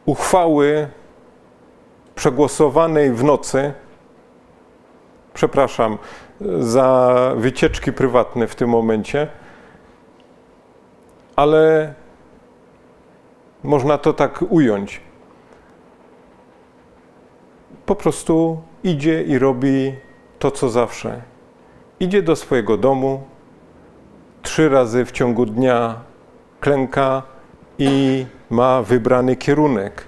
uchwały 0.06 0.88
przegłosowanej 2.14 3.12
w 3.12 3.24
nocy, 3.24 3.72
przepraszam 5.34 5.98
za 6.60 7.32
wycieczki 7.36 7.92
prywatne 7.92 8.46
w 8.46 8.54
tym 8.54 8.70
momencie, 8.70 9.28
ale 11.36 11.94
można 13.64 13.98
to 13.98 14.12
tak 14.12 14.44
ująć. 14.48 15.00
Po 17.86 17.94
prostu 17.94 18.62
idzie 18.84 19.22
i 19.22 19.38
robi 19.38 19.94
to, 20.38 20.50
co 20.50 20.70
zawsze. 20.70 21.22
Idzie 22.00 22.22
do 22.22 22.36
swojego 22.36 22.76
domu, 22.76 23.22
trzy 24.42 24.68
razy 24.68 25.04
w 25.04 25.12
ciągu 25.12 25.46
dnia 25.46 26.00
klęka 26.60 27.22
i 27.78 28.26
ma 28.50 28.82
wybrany 28.82 29.36
kierunek. 29.36 30.04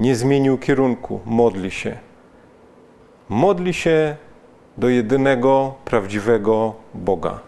Nie 0.00 0.16
zmienił 0.16 0.58
kierunku, 0.58 1.20
modli 1.24 1.70
się. 1.70 1.98
Modli 3.28 3.74
się 3.74 4.16
do 4.78 4.88
jedynego 4.88 5.74
prawdziwego 5.84 6.74
Boga. 6.94 7.40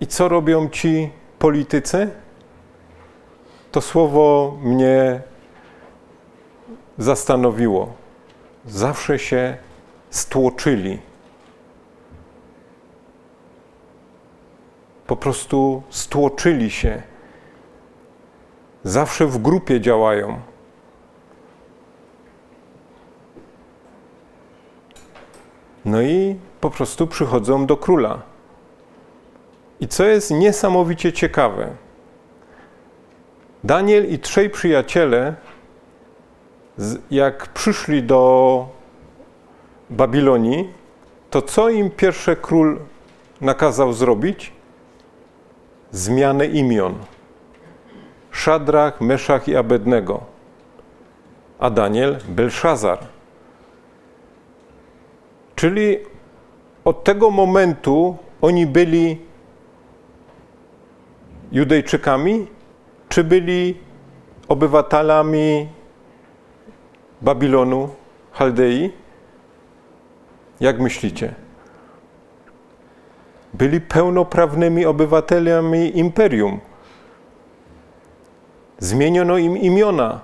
I 0.00 0.06
co 0.06 0.28
robią 0.28 0.68
ci 0.68 1.10
politycy? 1.38 2.10
To 3.72 3.80
słowo 3.80 4.56
mnie 4.62 5.20
zastanowiło. 6.98 7.92
Zawsze 8.66 9.18
się 9.18 9.56
stłoczyli. 10.10 10.98
Po 15.06 15.16
prostu 15.16 15.82
stłoczyli 15.90 16.70
się. 16.70 17.02
Zawsze 18.84 19.26
w 19.26 19.38
grupie 19.38 19.80
działają. 19.80 20.49
No 25.90 26.02
i 26.02 26.36
po 26.60 26.70
prostu 26.70 27.06
przychodzą 27.06 27.66
do 27.66 27.76
króla. 27.76 28.22
I 29.80 29.88
co 29.88 30.04
jest 30.04 30.30
niesamowicie 30.30 31.12
ciekawe, 31.12 31.68
Daniel 33.64 34.10
i 34.10 34.18
trzej 34.18 34.50
przyjaciele, 34.50 35.34
jak 37.10 37.48
przyszli 37.48 38.02
do 38.02 38.68
Babilonii, 39.90 40.70
to 41.30 41.42
co 41.42 41.68
im 41.68 41.90
pierwszy 41.90 42.36
król 42.36 42.78
nakazał 43.40 43.92
zrobić? 43.92 44.52
Zmianę 45.90 46.46
imion. 46.46 46.94
Szadrach, 48.30 49.00
Meszach 49.00 49.48
i 49.48 49.56
Abednego. 49.56 50.20
A 51.58 51.70
Daniel 51.70 52.18
Belszazar. 52.28 53.19
Czyli 55.60 55.98
od 56.84 57.04
tego 57.04 57.30
momentu 57.30 58.16
oni 58.40 58.66
byli 58.66 59.20
Judejczykami, 61.52 62.46
czy 63.08 63.24
byli 63.24 63.76
obywatelami 64.48 65.68
Babilonu, 67.20 67.88
Chaldei? 68.32 68.92
Jak 70.60 70.80
myślicie? 70.80 71.34
Byli 73.54 73.80
pełnoprawnymi 73.80 74.86
obywatelami 74.86 75.98
imperium. 75.98 76.60
Zmieniono 78.78 79.38
im 79.38 79.58
imiona. 79.58 80.20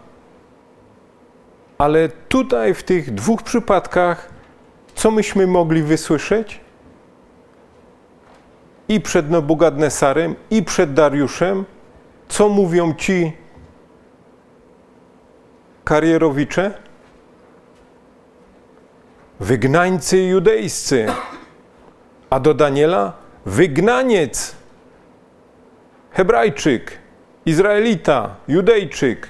Ale 1.79 2.09
tutaj, 2.09 2.75
w 2.75 2.83
tych 2.83 3.15
dwóch 3.15 3.43
przypadkach, 3.43 4.36
co 5.07 5.11
myśmy 5.11 5.47
mogli 5.47 5.83
wysłyszeć? 5.83 6.61
I 8.89 9.01
przed 9.01 9.31
Nebugadnesarem, 9.31 10.35
i 10.51 10.63
przed 10.63 10.93
Dariuszem, 10.93 11.65
co 12.29 12.49
mówią 12.49 12.95
ci 12.95 13.33
karierowicze? 15.85 16.79
Wygnańcy 19.41 20.23
judejscy, 20.23 21.07
A 22.31 22.41
do 22.41 22.55
Daniela 22.55 23.13
wygnaniec, 23.45 24.57
Hebrajczyk, 26.11 26.99
Izraelita, 27.47 28.37
Judejczyk. 28.49 29.29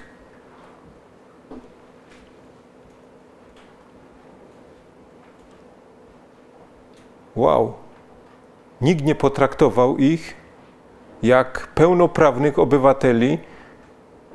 Wow. 7.37 7.75
Nikt 8.81 9.05
nie 9.05 9.15
potraktował 9.15 9.97
ich 9.97 10.37
jak 11.23 11.69
pełnoprawnych 11.75 12.59
obywateli 12.59 13.39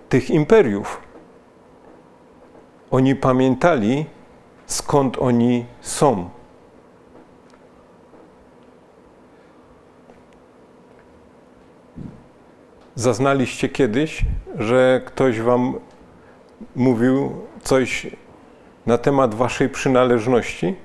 tych 0.10 0.30
imperiów. 0.30 1.02
Oni 2.92 3.16
pamiętali, 3.16 4.06
skąd 4.66 5.18
oni 5.18 5.66
są. 5.82 6.30
Zaznaliście 12.96 13.70
kiedyś, 13.70 14.22
że 14.58 15.02
ktoś 15.06 15.42
wam 15.42 15.80
mówił 16.76 17.32
coś 17.64 18.08
na 18.86 18.98
temat 18.98 19.36
waszej 19.36 19.70
przynależności? 19.70 20.76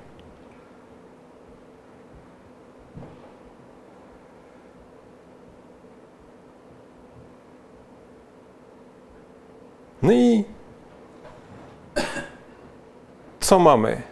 No 10.06 10.12
i 10.12 10.44
co 13.40 13.58
mamy? 13.58 14.02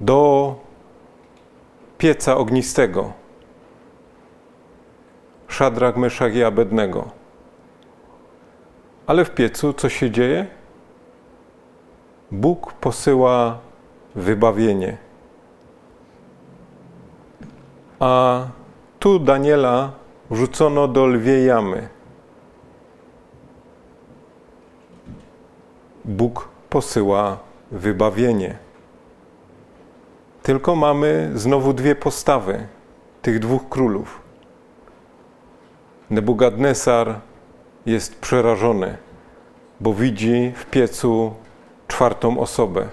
Do 0.00 0.54
pieca 1.98 2.36
ognistego. 2.36 3.12
Szadrak, 5.48 5.96
Meszach 5.96 6.34
i 6.34 6.44
Abednego. 6.44 7.10
Ale 9.06 9.24
w 9.24 9.30
piecu 9.30 9.72
co 9.72 9.88
się 9.88 10.10
dzieje? 10.10 10.46
Bóg 12.30 12.72
posyła 12.72 13.58
wybawienie. 14.14 14.96
A 18.00 18.40
tu 18.98 19.18
Daniela 19.18 19.92
wrzucono 20.30 20.88
do 20.88 21.06
lwiej 21.06 21.46
jamy. 21.46 21.95
Bóg 26.06 26.48
posyła 26.70 27.38
wybawienie. 27.70 28.58
Tylko 30.42 30.76
mamy 30.76 31.30
znowu 31.34 31.72
dwie 31.72 31.94
postawy 31.94 32.66
tych 33.22 33.38
dwóch 33.38 33.68
królów. 33.68 34.20
Nebukadnesar 36.10 37.20
jest 37.86 38.20
przerażony, 38.20 38.98
bo 39.80 39.94
widzi 39.94 40.52
w 40.56 40.66
piecu 40.66 41.34
czwartą 41.88 42.38
osobę. 42.38 42.88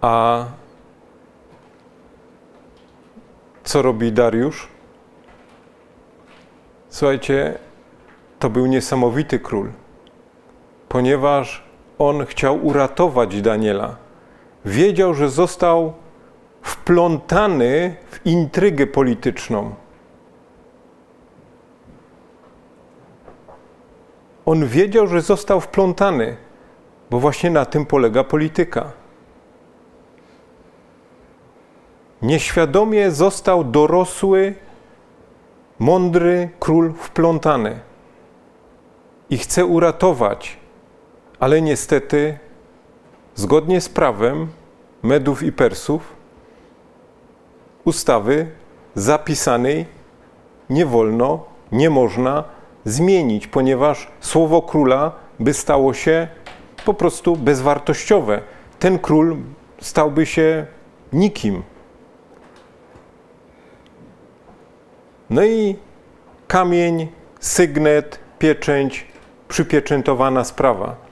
A 0.00 0.44
co 3.64 3.82
robi 3.82 4.12
Dariusz? 4.12 4.68
Słuchajcie, 6.88 7.58
to 8.38 8.50
był 8.50 8.66
niesamowity 8.66 9.38
król 9.38 9.83
ponieważ 10.94 11.62
on 11.98 12.26
chciał 12.26 12.66
uratować 12.66 13.42
Daniela. 13.42 13.96
Wiedział, 14.64 15.14
że 15.14 15.28
został 15.28 15.92
wplątany 16.62 17.96
w 18.10 18.26
intrygę 18.26 18.86
polityczną. 18.86 19.74
On 24.46 24.66
wiedział, 24.66 25.06
że 25.06 25.20
został 25.20 25.60
wplątany, 25.60 26.36
bo 27.10 27.20
właśnie 27.20 27.50
na 27.50 27.64
tym 27.64 27.86
polega 27.86 28.24
polityka. 28.24 28.92
Nieświadomie 32.22 33.10
został 33.10 33.64
dorosły, 33.64 34.54
mądry 35.78 36.48
król 36.60 36.92
wplątany 36.92 37.80
i 39.30 39.38
chce 39.38 39.66
uratować 39.66 40.63
ale 41.44 41.62
niestety, 41.62 42.38
zgodnie 43.34 43.80
z 43.80 43.88
prawem 43.88 44.48
Medów 45.02 45.42
i 45.42 45.52
Persów, 45.52 46.12
ustawy 47.84 48.46
zapisanej 48.94 49.86
nie 50.70 50.86
wolno, 50.86 51.44
nie 51.72 51.90
można 51.90 52.44
zmienić, 52.84 53.46
ponieważ 53.46 54.08
słowo 54.20 54.62
króla 54.62 55.12
by 55.40 55.54
stało 55.54 55.94
się 55.94 56.28
po 56.84 56.94
prostu 56.94 57.36
bezwartościowe. 57.36 58.40
Ten 58.78 58.98
król 58.98 59.36
stałby 59.80 60.26
się 60.26 60.66
nikim. 61.12 61.62
No 65.30 65.44
i 65.44 65.76
kamień, 66.48 67.08
sygnet, 67.40 68.18
pieczęć, 68.38 69.06
przypieczętowana 69.48 70.44
sprawa. 70.44 71.03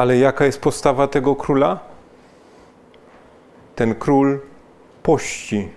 Ale 0.00 0.18
jaka 0.18 0.44
jest 0.44 0.60
postawa 0.60 1.08
tego 1.08 1.36
króla? 1.36 1.78
Ten 3.76 3.94
król 3.94 4.40
pości. 5.02 5.68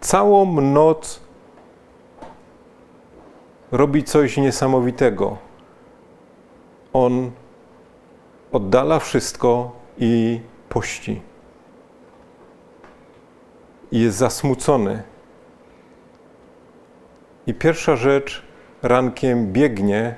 Całą 0.00 0.60
noc 0.60 1.20
robi 3.72 4.04
coś 4.04 4.36
niesamowitego. 4.36 5.36
On 6.92 7.30
oddala 8.52 8.98
wszystko 8.98 9.72
i 9.98 10.40
pości. 10.68 11.22
I 13.92 14.00
jest 14.00 14.16
zasmucony. 14.16 15.02
I 17.46 17.54
pierwsza 17.54 17.96
rzecz, 17.96 18.42
rankiem 18.82 19.52
biegnie 19.52 20.14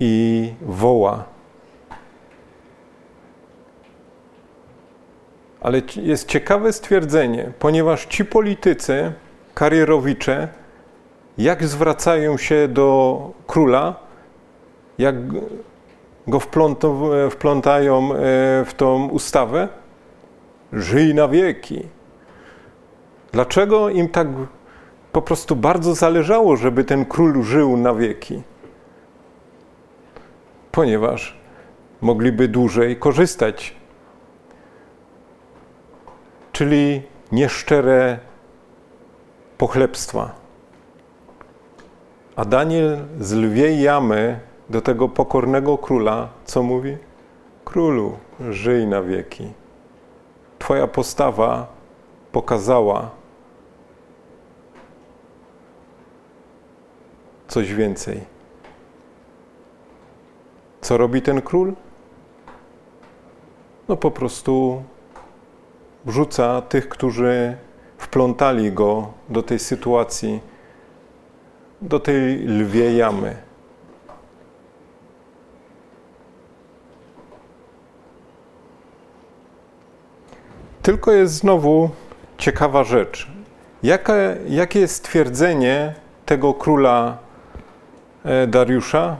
i 0.00 0.54
woła. 0.62 1.37
Ale 5.60 5.82
jest 5.96 6.28
ciekawe 6.28 6.72
stwierdzenie, 6.72 7.52
ponieważ 7.58 8.06
ci 8.06 8.24
politycy, 8.24 9.12
karierowicze, 9.54 10.48
jak 11.38 11.64
zwracają 11.64 12.36
się 12.36 12.68
do 12.68 13.30
króla, 13.46 13.96
jak 14.98 15.14
go 16.26 16.40
wplątają 17.30 18.14
e, 18.14 18.16
w 18.64 18.74
tą 18.76 19.08
ustawę, 19.08 19.68
żyj 20.72 21.14
na 21.14 21.28
wieki. 21.28 21.82
Dlaczego 23.32 23.88
im 23.88 24.08
tak 24.08 24.28
po 25.12 25.22
prostu 25.22 25.56
bardzo 25.56 25.94
zależało, 25.94 26.56
żeby 26.56 26.84
ten 26.84 27.04
król 27.04 27.42
żył 27.42 27.76
na 27.76 27.94
wieki? 27.94 28.42
Ponieważ 30.72 31.36
mogliby 32.00 32.48
dłużej 32.48 32.96
korzystać 32.96 33.77
czyli 36.58 37.02
nieszczere 37.32 38.18
pochlebstwa. 39.58 40.34
A 42.36 42.44
Daniel 42.44 42.98
z 43.20 43.32
lwiej 43.32 43.82
jamy 43.82 44.40
do 44.70 44.80
tego 44.80 45.08
pokornego 45.08 45.78
króla, 45.78 46.28
co 46.44 46.62
mówi? 46.62 46.96
Królu, 47.64 48.18
żyj 48.50 48.86
na 48.86 49.02
wieki. 49.02 49.52
Twoja 50.58 50.86
postawa 50.86 51.66
pokazała 52.32 53.10
coś 57.48 57.74
więcej. 57.74 58.20
Co 60.80 60.96
robi 60.96 61.22
ten 61.22 61.42
król? 61.42 61.72
No 63.88 63.96
po 63.96 64.10
prostu 64.10 64.82
wrzuca 66.08 66.62
tych, 66.62 66.88
którzy 66.88 67.56
wplątali 67.98 68.72
go 68.72 69.12
do 69.28 69.42
tej 69.42 69.58
sytuacji, 69.58 70.40
do 71.82 72.00
tej 72.00 72.38
lwiej 72.38 72.96
jamy. 72.96 73.36
Tylko 80.82 81.12
jest 81.12 81.34
znowu 81.34 81.90
ciekawa 82.38 82.84
rzecz. 82.84 83.30
Jakie, 83.82 84.36
jakie 84.48 84.80
jest 84.80 84.94
stwierdzenie 84.94 85.94
tego 86.26 86.54
króla 86.54 87.18
e, 88.24 88.46
Dariusza? 88.46 89.16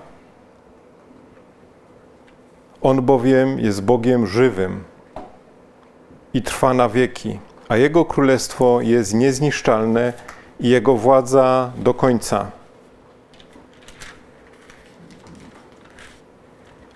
On 2.83 3.03
bowiem 3.03 3.59
jest 3.59 3.83
Bogiem 3.85 4.27
żywym 4.27 4.85
i 6.35 6.43
trwa 6.43 6.75
na 6.75 6.89
wieki, 6.89 7.39
a 7.69 7.77
Jego 7.77 8.05
królestwo 8.05 8.81
jest 8.81 9.15
niezniszczalne 9.15 10.13
i 10.61 10.69
Jego 10.69 10.95
władza 10.95 11.73
do 11.77 11.95
końca. 11.95 12.51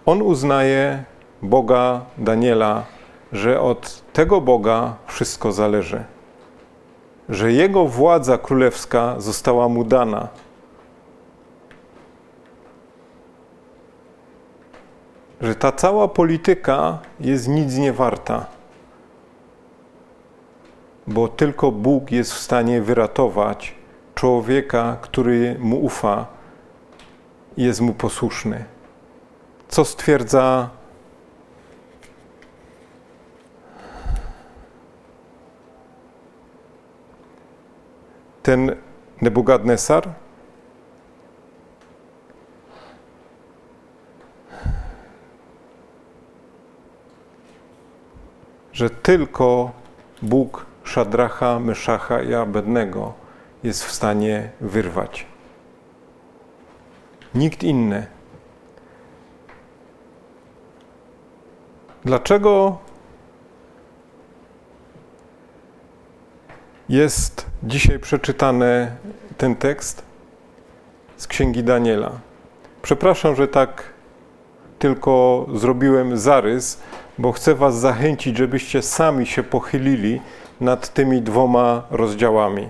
On 0.06 0.22
uznaje 0.22 1.04
Boga 1.42 2.00
Daniela, 2.18 2.84
że 3.32 3.60
od 3.60 4.12
tego 4.12 4.40
Boga 4.40 4.96
wszystko 5.06 5.52
zależy, 5.52 6.04
że 7.28 7.52
Jego 7.52 7.86
władza 7.86 8.38
królewska 8.38 9.14
została 9.20 9.68
mu 9.68 9.84
dana. 9.84 10.28
Że 15.40 15.54
ta 15.54 15.72
cała 15.72 16.08
polityka 16.08 16.98
jest 17.20 17.48
nic 17.48 17.76
nie 17.76 17.92
warta 17.92 18.46
bo 21.06 21.28
tylko 21.28 21.72
Bóg 21.72 22.10
jest 22.10 22.32
w 22.32 22.38
stanie 22.38 22.82
wyratować 22.82 23.74
człowieka, 24.14 24.96
który 25.00 25.56
mu 25.58 25.84
ufa 25.84 26.26
i 27.56 27.62
jest 27.62 27.80
mu 27.80 27.92
posłuszny. 27.92 28.64
Co 29.68 29.84
stwierdza 29.84 30.70
ten 38.42 38.76
Nebukadnesar? 39.20 40.08
Że 48.72 48.90
tylko 48.90 49.70
Bóg 50.22 50.71
Szadracha, 50.92 51.58
Myszacha 51.58 52.22
i 52.22 52.34
Abednego 52.34 53.12
jest 53.62 53.84
w 53.84 53.92
stanie 53.92 54.50
wyrwać. 54.60 55.26
Nikt 57.34 57.62
inny. 57.62 58.06
Dlaczego 62.04 62.78
jest 66.88 67.46
dzisiaj 67.62 67.98
przeczytany 67.98 68.96
ten 69.36 69.56
tekst 69.56 70.02
z 71.16 71.26
Księgi 71.26 71.64
Daniela? 71.64 72.10
Przepraszam, 72.82 73.36
że 73.36 73.48
tak 73.48 73.84
tylko 74.78 75.46
zrobiłem 75.54 76.18
zarys, 76.18 76.80
bo 77.18 77.32
chcę 77.32 77.54
Was 77.54 77.78
zachęcić, 77.78 78.36
żebyście 78.36 78.82
sami 78.82 79.26
się 79.26 79.42
pochylili 79.42 80.20
nad 80.62 80.94
tymi 80.94 81.22
dwoma 81.22 81.82
rozdziałami. 81.90 82.68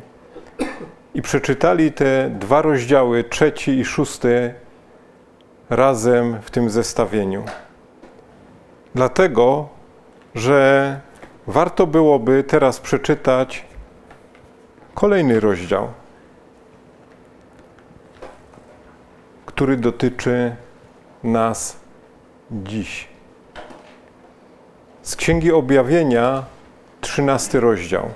I 1.15 1.23
przeczytali 1.23 1.93
te 1.93 2.31
dwa 2.31 2.63
rozdziały, 2.63 3.25
trzeci 3.25 3.71
i 3.79 3.85
szósty, 3.85 4.55
razem 5.71 6.39
w 6.43 6.51
tym 6.51 6.71
zestawieniu. 6.71 7.45
Dlatego, 8.95 9.69
że 10.35 11.01
warto 11.47 11.87
byłoby 11.87 12.45
teraz 12.45 12.81
przeczytać 12.81 13.67
kolejny 14.95 15.41
rozdział, 15.41 15.89
który 19.47 19.77
dotyczy 19.77 20.57
nas 21.25 21.77
dziś. 22.51 23.09
Z 25.03 25.17
Księgi 25.17 25.53
Objawienia 25.53 26.45
trzynasty 27.03 27.61
rozdział. 27.61 28.09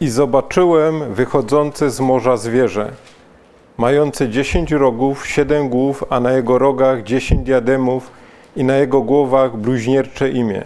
I 0.00 0.08
zobaczyłem 0.08 1.14
wychodzące 1.14 1.90
z 1.90 2.00
morza 2.00 2.36
zwierzę, 2.36 2.92
mające 3.78 4.28
dziesięć 4.28 4.72
rogów, 4.72 5.26
siedem 5.26 5.68
głów, 5.68 6.04
a 6.10 6.20
na 6.20 6.32
jego 6.32 6.58
rogach 6.58 7.02
dziesięć 7.02 7.42
diademów 7.42 8.10
i 8.56 8.64
na 8.64 8.76
jego 8.76 9.02
głowach 9.02 9.56
bluźniercze 9.56 10.30
imię. 10.30 10.64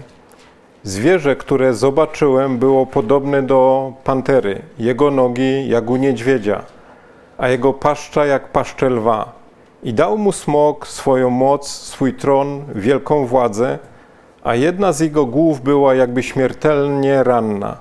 Zwierzę, 0.83 1.37
które 1.37 1.75
zobaczyłem, 1.75 2.59
było 2.59 2.87
podobne 2.87 3.43
do 3.43 3.93
pantery, 4.05 4.63
jego 4.79 5.11
nogi 5.11 5.69
jak 5.69 5.91
u 5.91 5.97
niedźwiedzia, 5.97 6.63
a 7.39 7.49
jego 7.49 7.73
paszcza 7.73 8.27
jak 8.27 8.49
paszcze 8.49 8.91
lwa. 8.91 9.33
I 9.83 9.95
dał 9.95 10.19
mu 10.19 10.33
smok 10.33 10.87
swoją 10.87 11.31
moc, 11.31 11.69
swój 11.69 12.15
tron, 12.15 12.65
wielką 12.75 13.27
władzę, 13.27 13.79
a 14.47 14.55
jedna 14.55 14.93
z 14.93 15.01
jego 15.01 15.27
głów 15.27 15.61
była 15.61 15.95
jakby 15.95 16.23
śmiertelnie 16.23 17.23
ranna. 17.23 17.77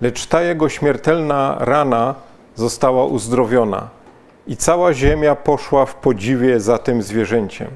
Lecz 0.00 0.26
ta 0.26 0.42
jego 0.42 0.68
śmiertelna 0.68 1.56
rana 1.60 2.14
została 2.54 3.04
uzdrowiona 3.04 3.88
i 4.46 4.56
cała 4.56 4.94
ziemia 4.94 5.34
poszła 5.34 5.86
w 5.86 5.94
podziwie 5.94 6.60
za 6.60 6.78
tym 6.78 7.02
zwierzęciem. 7.02 7.68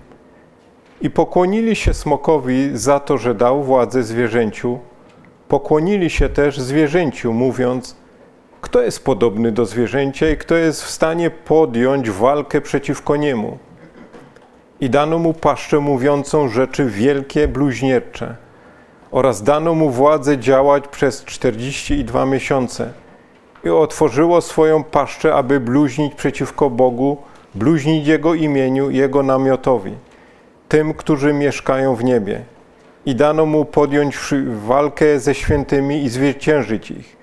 I 1.00 1.10
pokłonili 1.10 1.76
się 1.76 1.94
smokowi 1.94 2.70
za 2.74 3.00
to, 3.00 3.18
że 3.18 3.34
dał 3.34 3.62
władzę 3.62 4.02
zwierzęciu. 4.02 4.78
Pokłonili 5.48 6.10
się 6.10 6.28
też 6.28 6.60
zwierzęciu, 6.60 7.32
mówiąc: 7.32 7.96
Kto 8.60 8.82
jest 8.82 9.04
podobny 9.04 9.52
do 9.52 9.66
zwierzęcia 9.66 10.30
i 10.30 10.36
kto 10.36 10.54
jest 10.54 10.82
w 10.82 10.90
stanie 10.90 11.30
podjąć 11.30 12.10
walkę 12.10 12.60
przeciwko 12.60 13.16
niemu? 13.16 13.58
I 14.80 14.90
dano 14.90 15.18
mu 15.18 15.34
paszczę 15.34 15.78
mówiącą 15.80 16.48
rzeczy 16.48 16.84
wielkie, 16.84 17.48
bluźniercze 17.48 18.36
oraz 19.10 19.42
dano 19.42 19.74
mu 19.74 19.90
władzę 19.90 20.38
działać 20.38 20.88
przez 20.88 21.24
42 21.24 22.26
miesiące 22.26 22.92
i 23.64 23.68
otworzyło 23.68 24.40
swoją 24.40 24.84
paszczę, 24.84 25.34
aby 25.34 25.60
bluźnić 25.60 26.14
przeciwko 26.14 26.70
Bogu, 26.70 27.16
bluźnić 27.54 28.06
Jego 28.06 28.34
imieniu 28.34 28.90
Jego 28.90 29.22
namiotowi, 29.22 29.94
tym, 30.68 30.94
którzy 30.94 31.32
mieszkają 31.32 31.94
w 31.94 32.04
niebie. 32.04 32.44
I 33.06 33.14
dano 33.14 33.46
mu 33.46 33.64
podjąć 33.64 34.18
walkę 34.66 35.18
ze 35.18 35.34
świętymi 35.34 36.04
i 36.04 36.08
zwyciężyć 36.08 36.90
ich. 36.90 37.16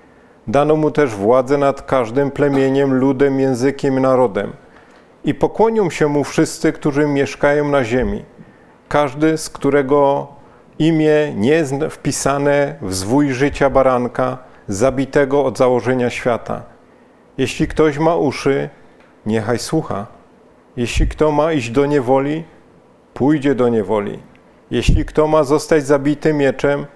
Dano 0.46 0.76
mu 0.76 0.90
też 0.90 1.10
władzę 1.10 1.58
nad 1.58 1.82
każdym 1.82 2.30
plemieniem, 2.30 2.94
ludem, 2.94 3.40
językiem 3.40 4.00
narodem– 4.00 4.52
i 5.24 5.34
pokłonią 5.34 5.90
się 5.90 6.08
mu 6.08 6.24
wszyscy, 6.24 6.72
którzy 6.72 7.06
mieszkają 7.06 7.68
na 7.68 7.84
ziemi, 7.84 8.24
każdy 8.88 9.38
z 9.38 9.50
którego 9.50 10.28
imię 10.78 11.32
nie 11.36 11.50
jest 11.50 11.74
wpisane 11.90 12.76
w 12.82 12.94
zwój 12.94 13.32
życia 13.32 13.70
baranka, 13.70 14.38
zabitego 14.68 15.44
od 15.44 15.58
założenia 15.58 16.10
świata. 16.10 16.62
Jeśli 17.38 17.68
ktoś 17.68 17.98
ma 17.98 18.16
uszy, 18.16 18.68
niechaj 19.26 19.58
słucha. 19.58 20.06
Jeśli 20.76 21.08
kto 21.08 21.32
ma 21.32 21.52
iść 21.52 21.70
do 21.70 21.86
niewoli, 21.86 22.44
pójdzie 23.14 23.54
do 23.54 23.68
niewoli. 23.68 24.18
Jeśli 24.70 25.04
kto 25.04 25.26
ma 25.26 25.44
zostać 25.44 25.86
zabity 25.86 26.32
mieczem, 26.32 26.86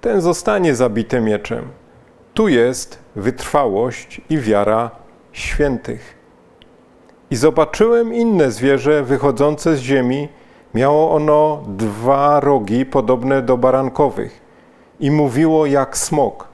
ten 0.00 0.20
zostanie 0.20 0.74
zabity 0.74 1.20
mieczem. 1.20 1.68
Tu 2.34 2.48
jest 2.48 2.98
wytrwałość 3.16 4.20
i 4.30 4.38
wiara 4.38 4.90
świętych. 5.32 6.21
I 7.32 7.36
zobaczyłem 7.36 8.14
inne 8.14 8.50
zwierzę 8.50 9.02
wychodzące 9.02 9.76
z 9.76 9.80
ziemi. 9.80 10.28
Miało 10.74 11.14
ono 11.14 11.62
dwa 11.66 12.40
rogi 12.40 12.86
podobne 12.86 13.42
do 13.42 13.56
barankowych 13.56 14.40
i 15.00 15.10
mówiło 15.10 15.66
jak 15.66 15.98
smok. 15.98 16.48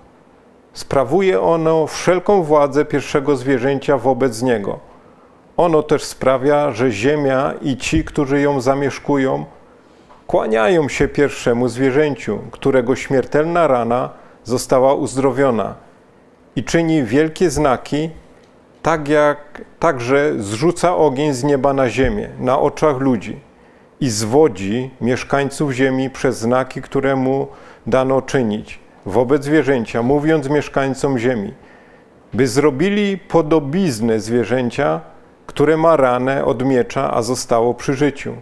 Sprawuje 0.72 1.40
ono 1.40 1.86
wszelką 1.86 2.42
władzę 2.42 2.84
pierwszego 2.84 3.36
zwierzęcia 3.36 3.98
wobec 3.98 4.42
niego. 4.42 4.78
Ono 5.56 5.82
też 5.82 6.04
sprawia, 6.04 6.72
że 6.72 6.90
ziemia 6.90 7.54
i 7.62 7.76
ci, 7.76 8.04
którzy 8.04 8.40
ją 8.40 8.60
zamieszkują, 8.60 9.44
kłaniają 10.26 10.88
się 10.88 11.08
pierwszemu 11.08 11.68
zwierzęciu, 11.68 12.38
którego 12.50 12.96
śmiertelna 12.96 13.66
rana 13.66 14.10
została 14.44 14.94
uzdrowiona 14.94 15.74
i 16.56 16.64
czyni 16.64 17.02
wielkie 17.02 17.50
znaki, 17.50 18.10
tak 18.88 19.08
jak 19.08 19.62
także 19.78 20.32
zrzuca 20.38 20.96
ogień 20.96 21.32
z 21.32 21.44
nieba 21.44 21.72
na 21.72 21.88
ziemię, 21.88 22.28
na 22.40 22.58
oczach 22.58 22.98
ludzi 22.98 23.40
i 24.00 24.10
zwodzi 24.10 24.90
mieszkańców 25.00 25.72
ziemi 25.72 26.10
przez 26.10 26.38
znaki, 26.38 26.82
które 26.82 27.16
mu 27.16 27.46
dano 27.86 28.22
czynić 28.22 28.78
wobec 29.06 29.44
zwierzęcia, 29.44 30.02
mówiąc 30.02 30.48
mieszkańcom 30.48 31.18
ziemi, 31.18 31.54
by 32.34 32.46
zrobili 32.46 33.18
podobiznę 33.18 34.20
zwierzęcia, 34.20 35.00
które 35.46 35.76
ma 35.76 35.96
ranę 35.96 36.44
od 36.44 36.64
miecza, 36.64 37.14
a 37.14 37.22
zostało 37.22 37.74
przy 37.74 37.94
życiu. 37.94 38.34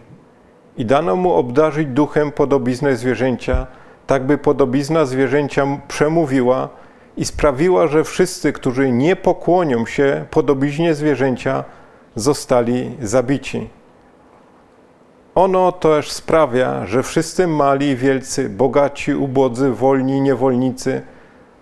I 0.77 0.85
dano 0.85 1.17
mu 1.17 1.35
obdarzyć 1.35 1.89
duchem 1.89 2.33
podobiznę 2.33 2.97
zwierzęcia, 2.97 3.67
tak 4.07 4.27
by 4.27 4.39
podobizna 4.39 5.05
zwierzęcia 5.05 5.67
przemówiła, 5.89 6.69
i 7.17 7.25
sprawiła, 7.25 7.87
że 7.87 8.05
wszyscy, 8.05 8.53
którzy 8.53 8.91
nie 8.93 9.17
pokłonią 9.17 9.87
się 9.87 10.25
podobiznie 10.31 10.95
zwierzęcia, 10.95 11.65
zostali 12.15 12.97
zabici. 13.03 13.69
ono 15.35 15.73
też 15.73 16.13
sprawia, 16.13 16.87
że 16.87 17.03
wszyscy 17.03 17.47
mali 17.47 17.97
wielcy, 17.97 18.49
bogaci, 18.49 19.15
ubodzy, 19.15 19.71
wolni, 19.71 20.21
niewolnicy 20.21 21.03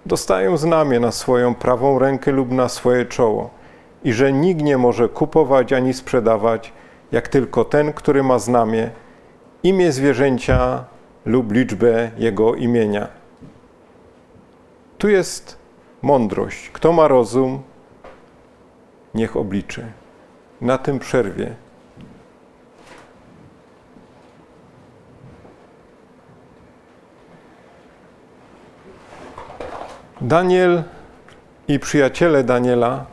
dostają 0.06 0.56
znamię 0.56 1.00
na 1.00 1.12
swoją 1.12 1.54
prawą 1.54 1.98
rękę 1.98 2.32
lub 2.32 2.50
na 2.50 2.68
swoje 2.68 3.06
czoło 3.06 3.50
i 4.04 4.12
że 4.12 4.32
nikt 4.32 4.62
nie 4.62 4.78
może 4.78 5.08
kupować 5.08 5.72
ani 5.72 5.94
sprzedawać, 5.94 6.72
jak 7.12 7.28
tylko 7.28 7.64
ten, 7.64 7.92
który 7.92 8.22
ma 8.22 8.38
znamię, 8.38 8.90
imię 9.62 9.92
zwierzęcia 9.92 10.84
lub 11.26 11.52
liczbę 11.52 12.10
jego 12.18 12.54
imienia. 12.54 13.23
Tu 15.04 15.08
jest 15.08 15.58
mądrość. 16.02 16.70
Kto 16.70 16.92
ma 16.92 17.08
rozum, 17.08 17.62
niech 19.14 19.36
obliczy. 19.36 19.92
Na 20.60 20.78
tym 20.78 20.98
przerwie. 20.98 21.54
Daniel 30.20 30.82
i 31.68 31.78
przyjaciele 31.78 32.44
Daniela 32.44 33.06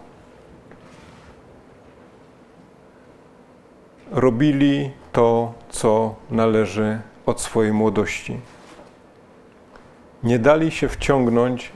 robili 4.11 4.91
to, 5.11 5.53
co 5.69 6.15
należy 6.29 6.99
od 7.25 7.41
swojej 7.41 7.73
młodości. 7.73 8.39
Nie 10.23 10.39
dali 10.39 10.71
się 10.71 10.89
wciągnąć 10.89 11.71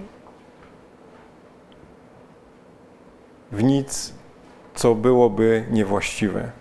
w 3.52 3.64
nic, 3.64 4.14
co 4.76 4.96
byłoby 4.96 5.66
niewłaściwe. 5.72 6.52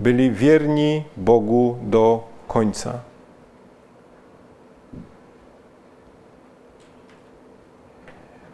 Byli 0.00 0.30
wierni 0.30 1.04
Bogu 1.16 1.78
do 1.82 2.28
końca. 2.48 3.00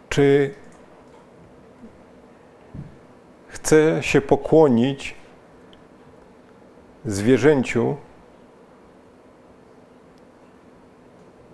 Czy 0.08 0.54
chce 3.48 4.02
się 4.02 4.20
pokłonić 4.20 5.14
zwierzęciu 7.04 7.96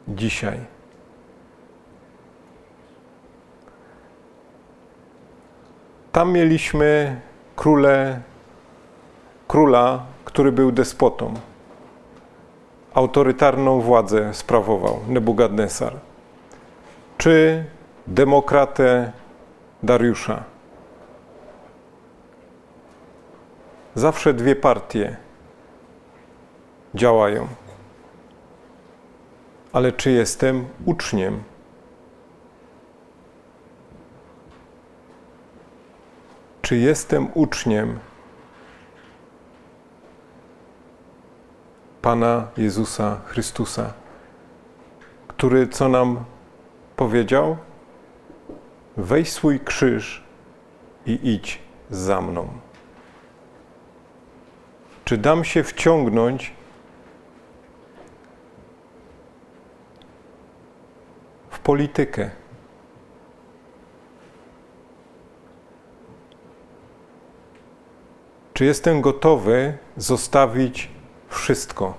dzisiaj? 0.09 0.61
Tam 6.13 6.33
mieliśmy 6.33 7.21
króle, 7.57 8.21
króla, 9.49 10.03
który 10.25 10.53
był 10.53 10.73
despotą. 10.73 11.35
Autorytarną 12.95 13.81
władzę 13.81 14.35
sprawował 14.35 15.01
Nebukadnesar. 15.09 15.93
Czy 17.19 17.65
demokratę 18.07 19.13
Dariusza. 19.83 20.45
Zawsze 23.95 24.35
dwie 24.35 24.57
partie 24.57 25.17
działają. 26.95 27.49
Ale 29.77 29.93
czy 29.93 30.11
jestem 30.11 30.67
uczniem? 30.85 31.43
Czy 36.63 36.77
jestem 36.77 37.29
uczniem 37.35 37.99
Pana 42.03 42.49
Jezusa 42.57 43.21
Chrystusa, 43.27 43.93
który 45.29 45.69
co 45.69 45.89
nam 45.89 46.25
powiedział? 46.97 47.57
Weź 48.97 49.33
swój 49.33 49.61
krzyż 49.61 50.25
i 51.07 51.19
idź 51.23 51.63
za 51.91 52.21
mną. 52.21 52.49
Czy 55.05 55.19
dam 55.19 55.45
się 55.45 55.63
wciągnąć 55.63 56.53
politykę? 61.67 62.31
Czy 68.55 68.65
jestem 68.65 69.01
gotowy 69.01 69.79
zostawić 69.97 70.91
wszystko? 71.29 71.95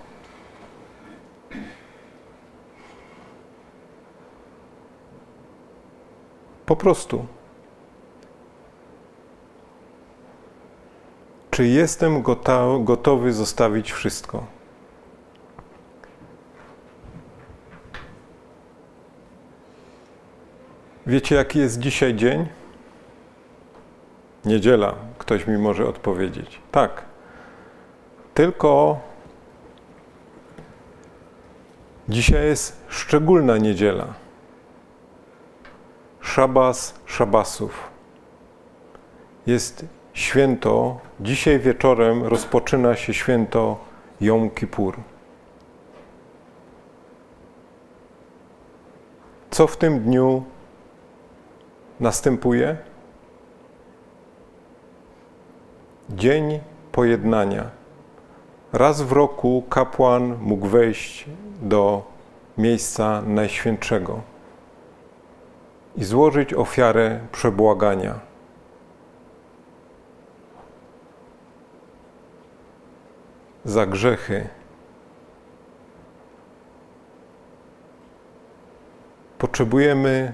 Po 6.65 6.75
prostu. 6.75 7.25
Czy 11.51 11.67
jestem 11.67 12.21
gotowy 12.83 13.33
zostawić 13.33 13.91
wszystko? 13.91 14.56
Wiecie, 21.07 21.35
jaki 21.35 21.59
jest 21.59 21.79
dzisiaj 21.79 22.15
dzień? 22.15 22.47
Niedziela. 24.45 24.95
Ktoś 25.17 25.47
mi 25.47 25.57
może 25.57 25.87
odpowiedzieć. 25.87 26.61
Tak. 26.71 27.05
Tylko 28.33 28.99
dzisiaj 32.09 32.45
jest 32.45 32.85
szczególna 32.87 33.57
niedziela. 33.57 34.13
Szabas 36.21 36.99
Szabasów. 37.05 37.89
Jest 39.45 39.85
święto, 40.13 40.99
dzisiaj 41.19 41.59
wieczorem 41.59 42.23
rozpoczyna 42.23 42.95
się 42.95 43.13
święto 43.13 43.77
Jom 44.21 44.49
Kippur. 44.49 44.97
Co 49.51 49.67
w 49.67 49.77
tym 49.77 49.99
dniu 49.99 50.43
następuje? 51.99 52.77
Dzień 56.09 56.59
pojednania. 56.91 57.69
Raz 58.73 59.01
w 59.01 59.11
roku 59.11 59.63
kapłan 59.69 60.37
mógł 60.41 60.67
wejść 60.67 61.25
do 61.61 62.03
miejsca 62.57 63.21
najświętszego 63.21 64.21
i 65.95 66.03
złożyć 66.03 66.53
ofiarę 66.53 67.19
przebłagania. 67.31 68.19
Za 73.65 73.85
grzechy. 73.85 74.47
Potrzebujemy, 79.37 80.33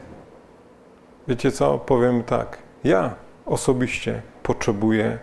wiecie 1.28 1.52
co, 1.52 1.78
powiem 1.80 2.24
tak, 2.24 2.58
ja 2.84 3.16
osobiście 3.46 4.22
potrzebuję 4.44 5.18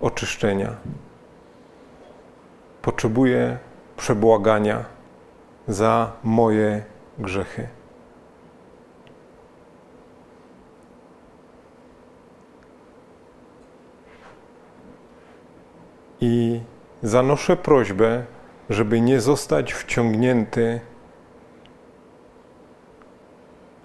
oczyszczenia. 0.00 0.76
Potrzebuję 2.82 3.58
przebłagania 3.96 4.84
za 5.68 6.12
moje 6.24 6.82
grzechy. 7.18 7.68
I 16.20 16.60
zanoszę 17.02 17.56
prośbę, 17.56 18.24
żeby 18.70 19.00
nie 19.00 19.20
zostać 19.20 19.72
wciągnięty 19.72 20.80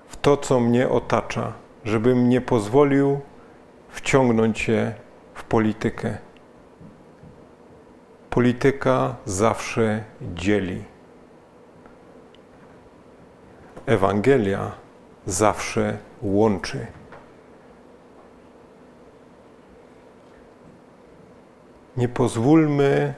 w 0.07 0.08
to, 0.21 0.37
co 0.37 0.59
mnie 0.59 0.89
otacza, 0.89 1.53
żebym 1.85 2.29
nie 2.29 2.41
pozwolił 2.41 3.19
wciągnąć 3.89 4.59
się 4.59 4.93
w 5.33 5.43
politykę. 5.43 6.17
Polityka 8.29 9.15
zawsze 9.25 10.03
dzieli. 10.21 10.83
Ewangelia 13.85 14.71
zawsze 15.25 15.97
łączy. 16.21 16.87
Nie 21.97 22.09
pozwólmy 22.09 23.13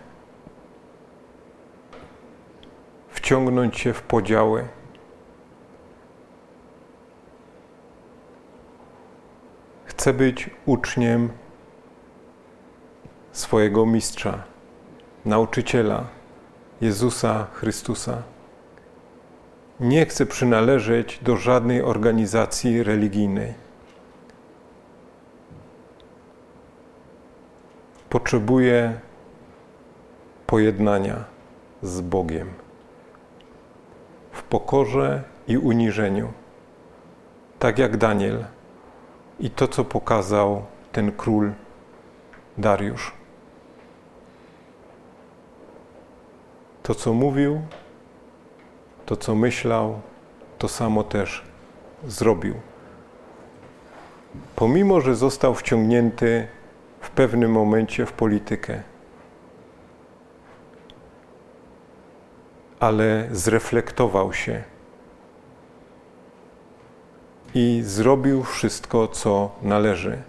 wciągnąć 3.10 3.80
się 3.80 3.94
w 3.94 4.02
podziały. 4.02 4.68
Chcę 10.02 10.14
być 10.14 10.50
uczniem 10.66 11.30
swojego 13.32 13.86
mistrza, 13.86 14.44
nauczyciela 15.26 16.08
Jezusa 16.82 17.48
Chrystusa. 17.54 18.24
Nie 19.80 20.06
chcę 20.06 20.26
przynależeć 20.26 21.20
do 21.24 21.36
żadnej 21.36 21.82
organizacji 21.82 22.84
religijnej. 22.84 23.54
Potrzebuję 28.10 29.00
pojednania 30.48 31.24
z 31.82 32.02
Bogiem 32.02 32.50
w 34.32 34.44
pokorze 34.44 35.24
i 35.48 35.58
uniżeniu, 35.58 36.34
tak 37.60 37.80
jak 37.80 37.98
Daniel 37.98 38.46
i 39.42 39.50
to, 39.50 39.68
co 39.68 39.86
pokazał 39.86 40.66
ten 40.92 41.12
król 41.12 41.52
Dariusz. 42.58 43.14
To, 46.84 46.96
co 46.96 47.14
mówił, 47.14 47.62
to, 49.06 49.18
co 49.18 49.36
myślał, 49.36 50.02
to 50.58 50.68
samo 50.68 51.04
też 51.04 51.44
zrobił. 52.08 52.56
Pomimo, 54.56 55.02
że 55.02 55.16
został 55.16 55.56
wciągnięty 55.56 56.48
w 57.00 57.10
pewnym 57.10 57.52
momencie 57.52 58.06
w 58.06 58.14
politykę, 58.14 58.84
ale 62.80 63.28
zreflektował 63.32 64.34
się 64.34 64.64
i 67.56 67.82
zrobił 67.84 68.44
wszystko, 68.44 69.08
co 69.08 69.56
należy. 69.62 70.22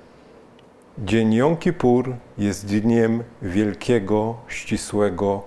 Dzień 0.98 1.34
Jom 1.34 1.56
Kippur 1.56 2.14
jest 2.38 2.66
dniem 2.66 3.24
wielkiego, 3.42 4.36
ścisłego 4.48 5.42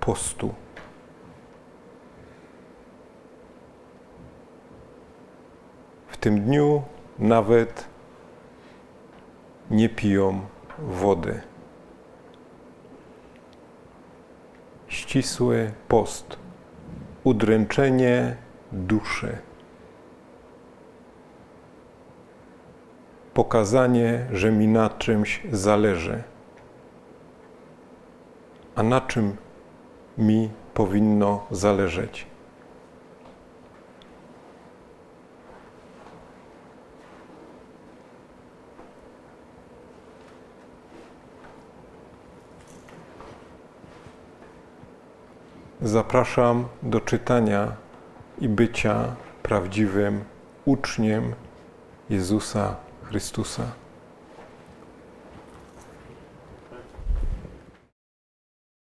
postu. 0.00 0.54
W 6.08 6.16
tym 6.16 6.40
dniu 6.40 6.82
nawet 7.18 7.88
nie 9.70 9.88
piją 9.88 10.40
wody. 10.78 11.40
Ścisły 14.88 15.72
post, 15.88 16.36
udręczenie 17.24 18.36
duszy. 18.72 19.38
Pokazanie, 23.34 24.26
że 24.32 24.52
mi 24.52 24.68
na 24.68 24.90
czymś 24.90 25.42
zależy. 25.52 26.22
A 28.76 28.82
na 28.82 29.00
czym 29.00 29.36
mi 30.18 30.50
powinno 30.74 31.46
zależeć? 31.50 32.26
Zapraszam 45.80 46.64
do 46.82 47.00
czytania 47.00 47.72
i 48.38 48.48
bycia 48.48 49.16
prawdziwym 49.42 50.24
uczniem 50.64 51.34
Jezusa 52.10 52.83
Chrystusa. 53.14 53.83